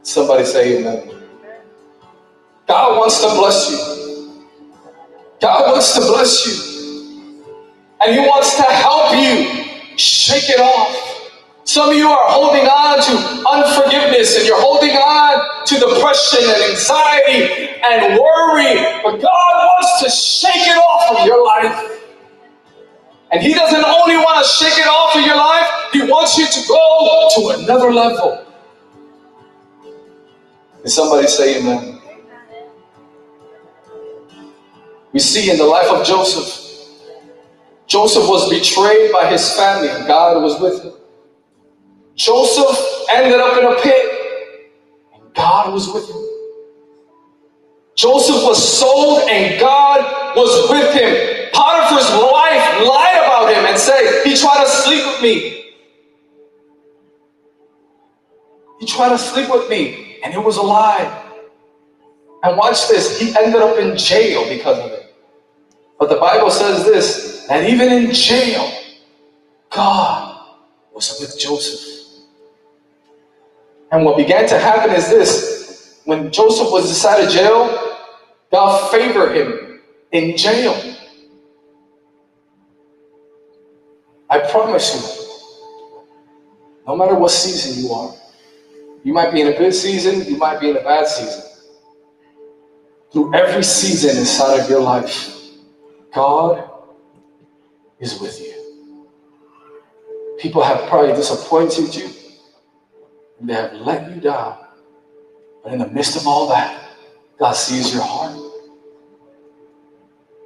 Somebody 0.03 0.47
say 0.47 0.79
amen. 0.79 1.11
God 2.67 2.99
wants 2.99 3.21
to 3.21 3.29
bless 3.29 3.71
you. 3.71 4.45
God 5.41 5.73
wants 5.73 5.93
to 5.95 6.01
bless 6.01 6.47
you. 6.47 7.45
And 8.01 8.15
He 8.15 8.21
wants 8.21 8.57
to 8.57 8.63
help 8.63 9.13
you 9.13 9.99
shake 9.99 10.49
it 10.49 10.61
off. 10.61 11.18
Some 11.69 11.91
of 11.91 11.97
you 11.97 12.09
are 12.09 12.31
holding 12.31 12.65
on 12.65 12.97
to 12.97 13.47
unforgiveness 13.47 14.39
and 14.39 14.47
you're 14.47 14.59
holding 14.59 14.97
on 14.97 15.67
to 15.67 15.75
depression 15.75 16.41
and 16.43 16.63
anxiety 16.73 17.77
and 17.85 18.19
worry, 18.19 18.81
but 19.05 19.21
God 19.21 19.53
wants 19.69 20.03
to 20.03 20.09
shake 20.09 20.67
it 20.67 20.79
off 20.79 21.21
of 21.21 21.27
your 21.27 21.45
life. 21.45 22.01
And 23.31 23.43
He 23.43 23.53
doesn't 23.53 23.85
only 23.85 24.17
want 24.17 24.43
to 24.43 24.51
shake 24.51 24.79
it 24.79 24.87
off 24.87 25.15
of 25.15 25.27
your 25.27 25.37
life, 25.37 25.69
He 25.93 26.01
wants 26.05 26.39
you 26.39 26.47
to 26.47 26.69
go 26.69 27.29
to 27.37 27.63
another 27.63 27.93
level. 27.93 28.47
Can 30.81 30.89
somebody 30.89 31.27
say 31.27 31.59
amen? 31.61 32.01
We 35.13 35.21
see 35.21 35.51
in 35.51 35.59
the 35.59 35.67
life 35.67 35.91
of 35.91 36.07
Joseph, 36.07 36.65
Joseph 37.87 38.27
was 38.27 38.49
betrayed 38.49 39.13
by 39.13 39.31
his 39.31 39.55
family, 39.55 39.91
and 39.91 40.07
God 40.07 40.43
was 40.43 40.59
with 40.63 40.83
him. 40.83 40.98
Joseph 42.19 43.07
ended 43.13 43.39
up 43.39 43.57
in 43.57 43.65
a 43.65 43.81
pit, 43.81 44.11
and 45.15 45.33
God 45.35 45.73
was 45.73 45.87
with 45.89 46.11
him. 46.11 46.25
Joseph 47.97 48.43
was 48.43 48.79
sold, 48.79 49.29
and 49.31 49.61
God 49.61 50.37
was 50.37 50.69
with 50.69 50.93
him. 50.95 51.51
Potiphar's 51.53 52.11
wife 52.11 52.87
lied 52.87 53.19
about 53.23 53.55
him 53.55 53.65
and 53.67 53.79
said, 53.79 54.25
He 54.25 54.37
tried 54.37 54.65
to 54.65 54.69
sleep 54.69 55.07
with 55.07 55.23
me. 55.23 55.73
He 58.81 58.87
tried 58.87 59.11
to 59.11 59.19
sleep 59.19 59.49
with 59.49 59.71
me, 59.71 60.19
and 60.25 60.35
it 60.35 60.43
was 60.43 60.57
a 60.57 60.63
lie. 60.63 61.25
And 62.43 62.57
watch 62.57 62.89
this, 62.89 63.21
he 63.21 63.35
ended 63.39 63.63
up 63.63 63.79
in 63.79 63.97
jail 63.97 64.49
because 64.49 64.79
of 64.79 64.91
it. 64.91 65.15
But 66.01 66.09
the 66.09 66.17
Bible 66.17 66.51
says 66.51 66.85
this 66.85 67.47
that 67.49 67.69
even 67.69 67.93
in 67.93 68.13
jail, 68.13 68.73
God 69.71 70.47
was 70.93 71.17
with 71.21 71.39
Joseph. 71.39 71.98
And 73.91 74.05
what 74.05 74.17
began 74.17 74.47
to 74.49 74.59
happen 74.59 74.95
is 74.95 75.09
this 75.09 76.01
when 76.05 76.31
Joseph 76.31 76.71
was 76.71 76.89
inside 76.89 77.25
of 77.25 77.31
jail, 77.31 77.97
God 78.51 78.91
favored 78.91 79.35
him 79.37 79.81
in 80.13 80.37
jail. 80.37 80.97
I 84.31 84.39
promise 84.51 84.95
you, 84.95 86.05
no 86.87 86.97
matter 86.97 87.15
what 87.15 87.31
season 87.31 87.83
you 87.83 87.93
are, 87.93 88.15
you 89.05 89.13
might 89.13 89.33
be 89.33 89.41
in 89.41 89.49
a 89.49 89.57
good 89.57 89.75
season, 89.75 90.25
you 90.25 90.37
might 90.37 90.61
be 90.61 90.71
in 90.71 90.77
a 90.77 90.83
bad 90.83 91.07
season. 91.07 91.45
Through 93.11 93.35
every 93.35 93.63
season 93.63 94.19
inside 94.19 94.61
of 94.61 94.69
your 94.69 94.81
life, 94.81 95.35
God 96.15 96.71
is 98.01 98.21
with 98.21 98.39
you. 98.41 99.07
People 100.39 100.63
have 100.63 100.89
probably 100.89 101.15
disappointed 101.15 101.95
you 101.95 102.09
and 103.41 103.49
they 103.49 103.55
have 103.55 103.73
let 103.75 104.11
you 104.11 104.21
down. 104.21 104.59
But 105.63 105.73
in 105.73 105.79
the 105.81 105.89
midst 105.89 106.17
of 106.17 106.27
all 106.27 106.49
that, 106.49 106.91
God 107.39 107.53
sees 107.53 107.93
your 107.95 108.03
heart. 108.03 108.37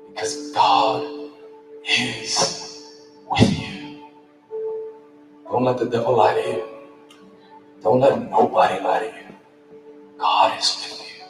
Because 0.08 0.52
God 0.52 1.30
is 1.88 2.90
with 3.30 3.58
you. 3.58 4.10
Don't 5.50 5.64
let 5.64 5.78
the 5.78 5.86
devil 5.86 6.16
lie 6.16 6.34
to 6.34 6.48
you. 6.48 6.64
Don't 7.82 8.00
let 8.00 8.30
nobody 8.30 8.82
lie 8.82 9.00
to 9.00 9.06
you. 9.06 9.36
God 10.18 10.58
is 10.58 10.76
with 10.82 11.00
you. 11.00 11.24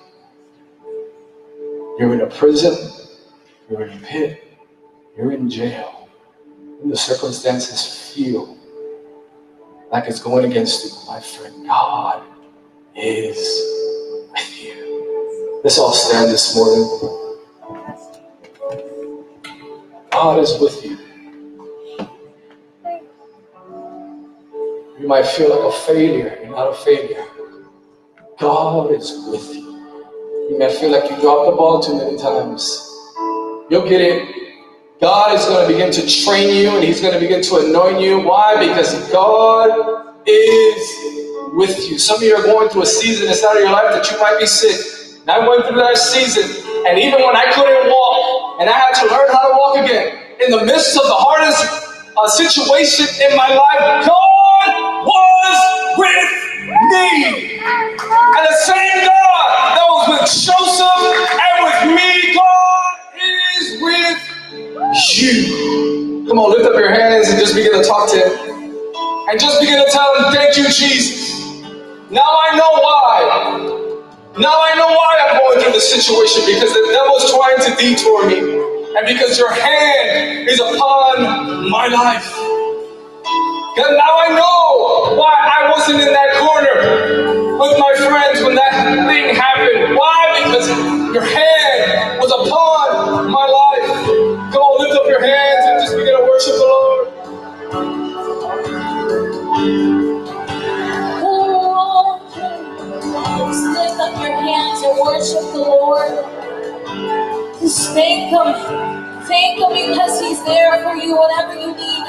You're 1.98 2.14
in 2.14 2.20
a 2.22 2.27
prison, 2.27 2.90
you're 3.70 3.83
in 3.83 3.98
a 3.98 4.01
pit, 4.01 4.44
you're 5.16 5.33
in 5.33 5.48
jail, 5.48 6.09
and 6.83 6.90
the 6.90 6.96
circumstances 6.96 8.12
feel 8.12 8.57
like 9.92 10.09
it's 10.09 10.20
going 10.20 10.50
against 10.50 10.85
you. 10.85 10.90
My 11.07 11.20
friend, 11.20 11.66
God 11.66 12.24
is 12.96 13.37
with 14.33 14.62
you. 14.62 15.61
Let's 15.62 15.78
all 15.78 15.92
stand 15.92 16.31
this 16.31 16.57
morning. 16.57 16.88
God 20.11 20.40
is 20.40 20.59
with 20.59 20.83
you. 20.83 20.98
You 24.98 25.09
might 25.09 25.26
feel 25.26 25.50
like 25.50 25.74
a 25.74 25.76
failure. 25.87 26.38
You're 26.42 26.57
not 26.57 26.70
a 26.70 26.74
failure. 26.74 27.26
God 28.38 28.92
is 28.92 29.12
with 29.28 29.55
you. 29.55 29.62
You 30.50 30.57
might 30.59 30.72
feel 30.72 30.90
like 30.90 31.11
you 31.11 31.20
dropped 31.20 31.50
the 31.50 31.57
ball 31.57 31.81
too 31.81 31.96
many 31.98 32.16
times. 32.16 32.88
You'll 33.68 33.87
get 33.87 34.00
it. 34.00 34.41
God 35.03 35.35
is 35.35 35.45
going 35.47 35.67
to 35.67 35.73
begin 35.73 35.91
to 35.91 36.07
train 36.07 36.55
you 36.55 36.71
and 36.77 36.85
He's 36.85 37.01
going 37.01 37.12
to 37.12 37.19
begin 37.19 37.43
to 37.43 37.57
anoint 37.59 38.01
you. 38.01 38.21
Why? 38.21 38.55
Because 38.55 38.95
God 39.11 40.15
is 40.27 40.79
with 41.59 41.91
you. 41.91 41.99
Some 41.99 42.19
of 42.19 42.23
you 42.23 42.37
are 42.37 42.45
going 42.45 42.69
through 42.69 42.83
a 42.83 42.87
season 42.87 43.27
inside 43.27 43.57
of 43.57 43.62
your 43.65 43.73
life 43.73 43.93
that 43.93 44.09
you 44.12 44.21
might 44.21 44.38
be 44.38 44.47
sick. 44.47 44.79
And 45.23 45.31
I 45.31 45.47
went 45.47 45.67
through 45.67 45.79
that 45.79 45.99
season. 45.99 46.47
And 46.87 47.01
even 47.01 47.19
when 47.21 47.35
I 47.35 47.51
couldn't 47.51 47.91
walk 47.91 48.61
and 48.62 48.71
I 48.71 48.79
had 48.79 48.95
to 49.03 49.07
learn 49.11 49.27
how 49.27 49.51
to 49.51 49.55
walk 49.59 49.79
again, 49.83 50.23
in 50.38 50.53
the 50.53 50.65
midst 50.65 50.97
of 50.97 51.03
the 51.03 51.19
hardest 51.19 51.67
uh, 52.17 52.29
situation 52.29 53.07
in 53.27 53.37
my 53.37 53.50
life, 53.50 54.07
God 54.07 54.69
was 55.03 55.59
with 55.98 56.31
me. 56.94 57.59
And 57.59 58.42
the 58.46 58.59
same 58.71 58.98
God 59.03 59.50
that 59.75 59.87
was 59.90 60.05
with 60.15 60.27
Joseph 60.31 61.03
and 61.42 61.55
with 61.67 61.98
me, 61.98 62.21
you. 64.93 66.27
Come 66.29 66.38
on, 66.38 66.53
lift 66.53 66.65
up 66.67 66.77
your 66.77 66.93
hands 66.93 67.29
and 67.31 67.38
just 67.40 67.55
begin 67.55 67.73
to 67.73 67.85
talk 67.85 68.11
to 68.11 68.17
Him. 68.17 68.33
And 69.31 69.40
just 69.40 69.61
begin 69.61 69.79
to 69.85 69.90
tell 69.90 70.17
Him, 70.19 70.33
Thank 70.35 70.57
you, 70.57 70.65
Jesus. 70.69 71.33
Now 72.11 72.25
I 72.25 72.57
know 72.57 72.73
why. 72.85 73.83
Now 74.38 74.57
I 74.61 74.75
know 74.77 74.88
why 74.88 75.13
I'm 75.29 75.38
going 75.38 75.61
through 75.61 75.73
this 75.73 75.90
situation 75.90 76.45
because 76.47 76.73
the 76.73 76.85
devil's 76.93 77.31
trying 77.33 77.61
to 77.69 77.77
detour 77.81 78.29
me. 78.29 78.40
And 78.97 79.07
because 79.07 79.38
your 79.38 79.53
hand 79.53 80.49
is 80.49 80.61
upon 80.61 81.71
my 81.71 81.88
life. 81.88 82.29
Because 83.75 83.93
now 83.97 84.15
I 84.21 84.29
know 84.37 85.17
why 85.17 85.33
I 85.33 85.71
wasn't 85.71 86.01
in 86.01 86.13
that 86.13 86.33
corner 86.37 87.59
with 87.59 87.79
my 87.81 87.93
friends 88.09 88.45
when 88.45 88.55
that 88.57 88.73
thing 89.09 89.35
happened. 89.35 89.97
Why? 89.97 90.45
Because 90.45 90.69
your 91.15 91.25
hand 91.25 92.21
was 92.21 92.33
upon 92.33 92.71
hands 95.23 95.66
and 95.66 95.81
just 95.83 95.96
begin 95.96 96.16
to 96.16 96.23
worship 96.25 96.54
the 96.54 96.66
Lord. 96.66 97.08
Lift 103.75 104.00
up 104.00 104.23
your 104.23 104.37
hands 104.42 104.83
and 104.85 104.98
worship 105.00 105.52
the 105.52 105.58
Lord. 105.60 106.42
Just 107.60 107.90
thank 107.94 108.31
Him 108.31 108.54
Thank 109.27 109.60
Him 109.60 109.70
because 109.90 110.20
He's 110.20 110.44
there 110.44 110.83
for 110.85 110.96
you, 110.96 111.16
whatever 111.16 111.54
you 111.60 111.77
need. 111.77 112.06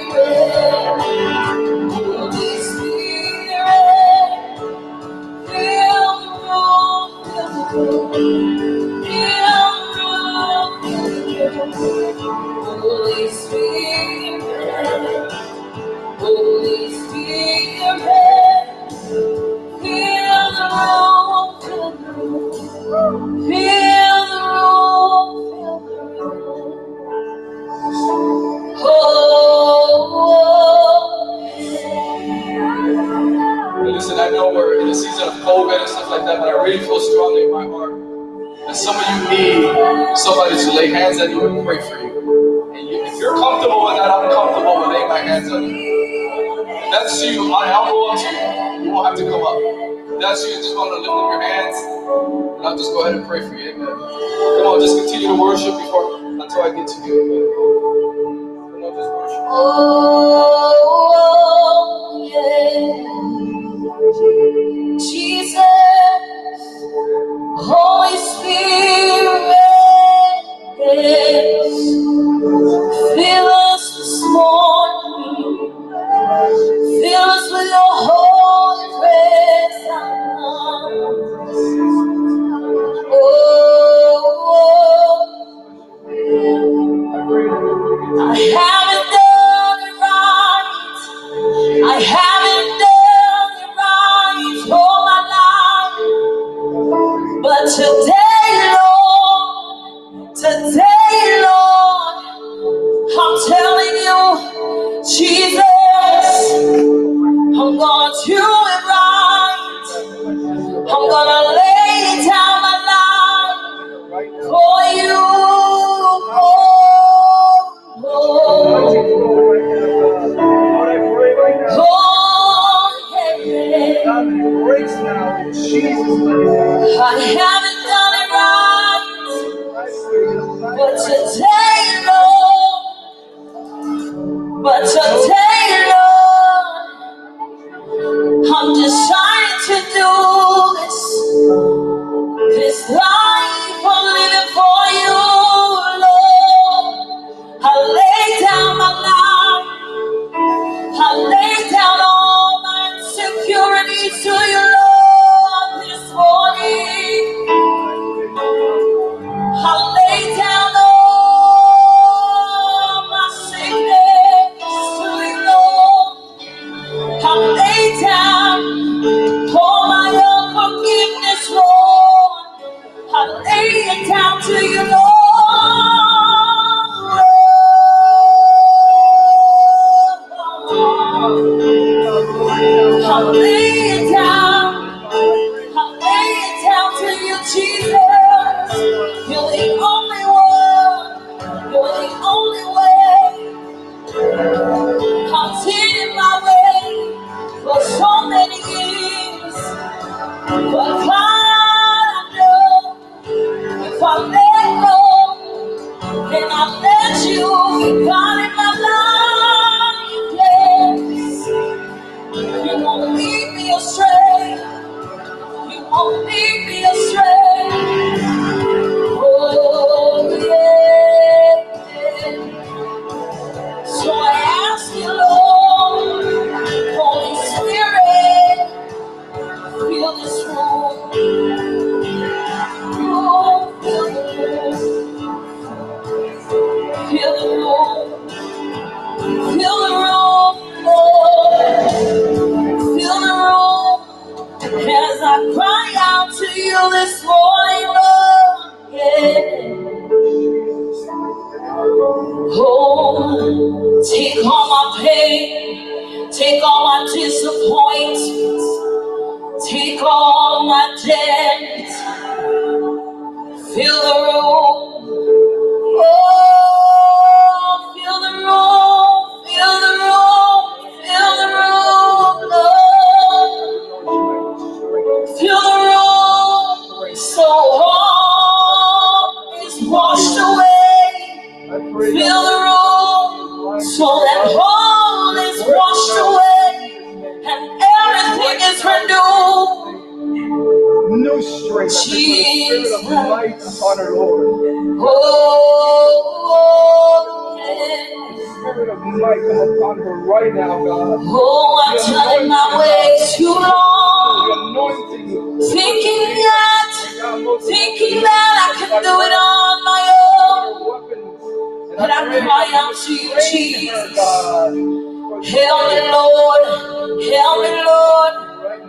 Help 317.35 317.61
me, 317.63 317.71
Lord. 317.85 318.33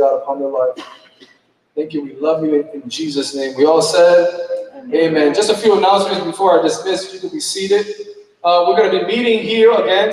God, 0.00 0.22
upon 0.22 0.40
their 0.40 0.48
life. 0.48 0.76
Thank 1.74 1.92
you. 1.92 2.02
We 2.02 2.14
love 2.16 2.42
you 2.42 2.68
in, 2.72 2.88
Jesus' 2.88 3.34
name. 3.34 3.54
We 3.56 3.66
all 3.66 3.82
said, 3.82 4.48
Amen. 4.74 4.94
Amen. 4.94 5.34
Just 5.34 5.50
a 5.50 5.56
few 5.56 5.76
announcements 5.76 6.24
before 6.24 6.58
I 6.58 6.62
dismiss. 6.62 7.12
You 7.12 7.20
can 7.20 7.28
be 7.28 7.40
seated. 7.40 7.86
Uh, 8.42 8.64
we're 8.66 8.76
going 8.76 8.90
to 8.90 9.06
be 9.06 9.16
meeting 9.16 9.42
here 9.42 9.72
again. 9.72 10.10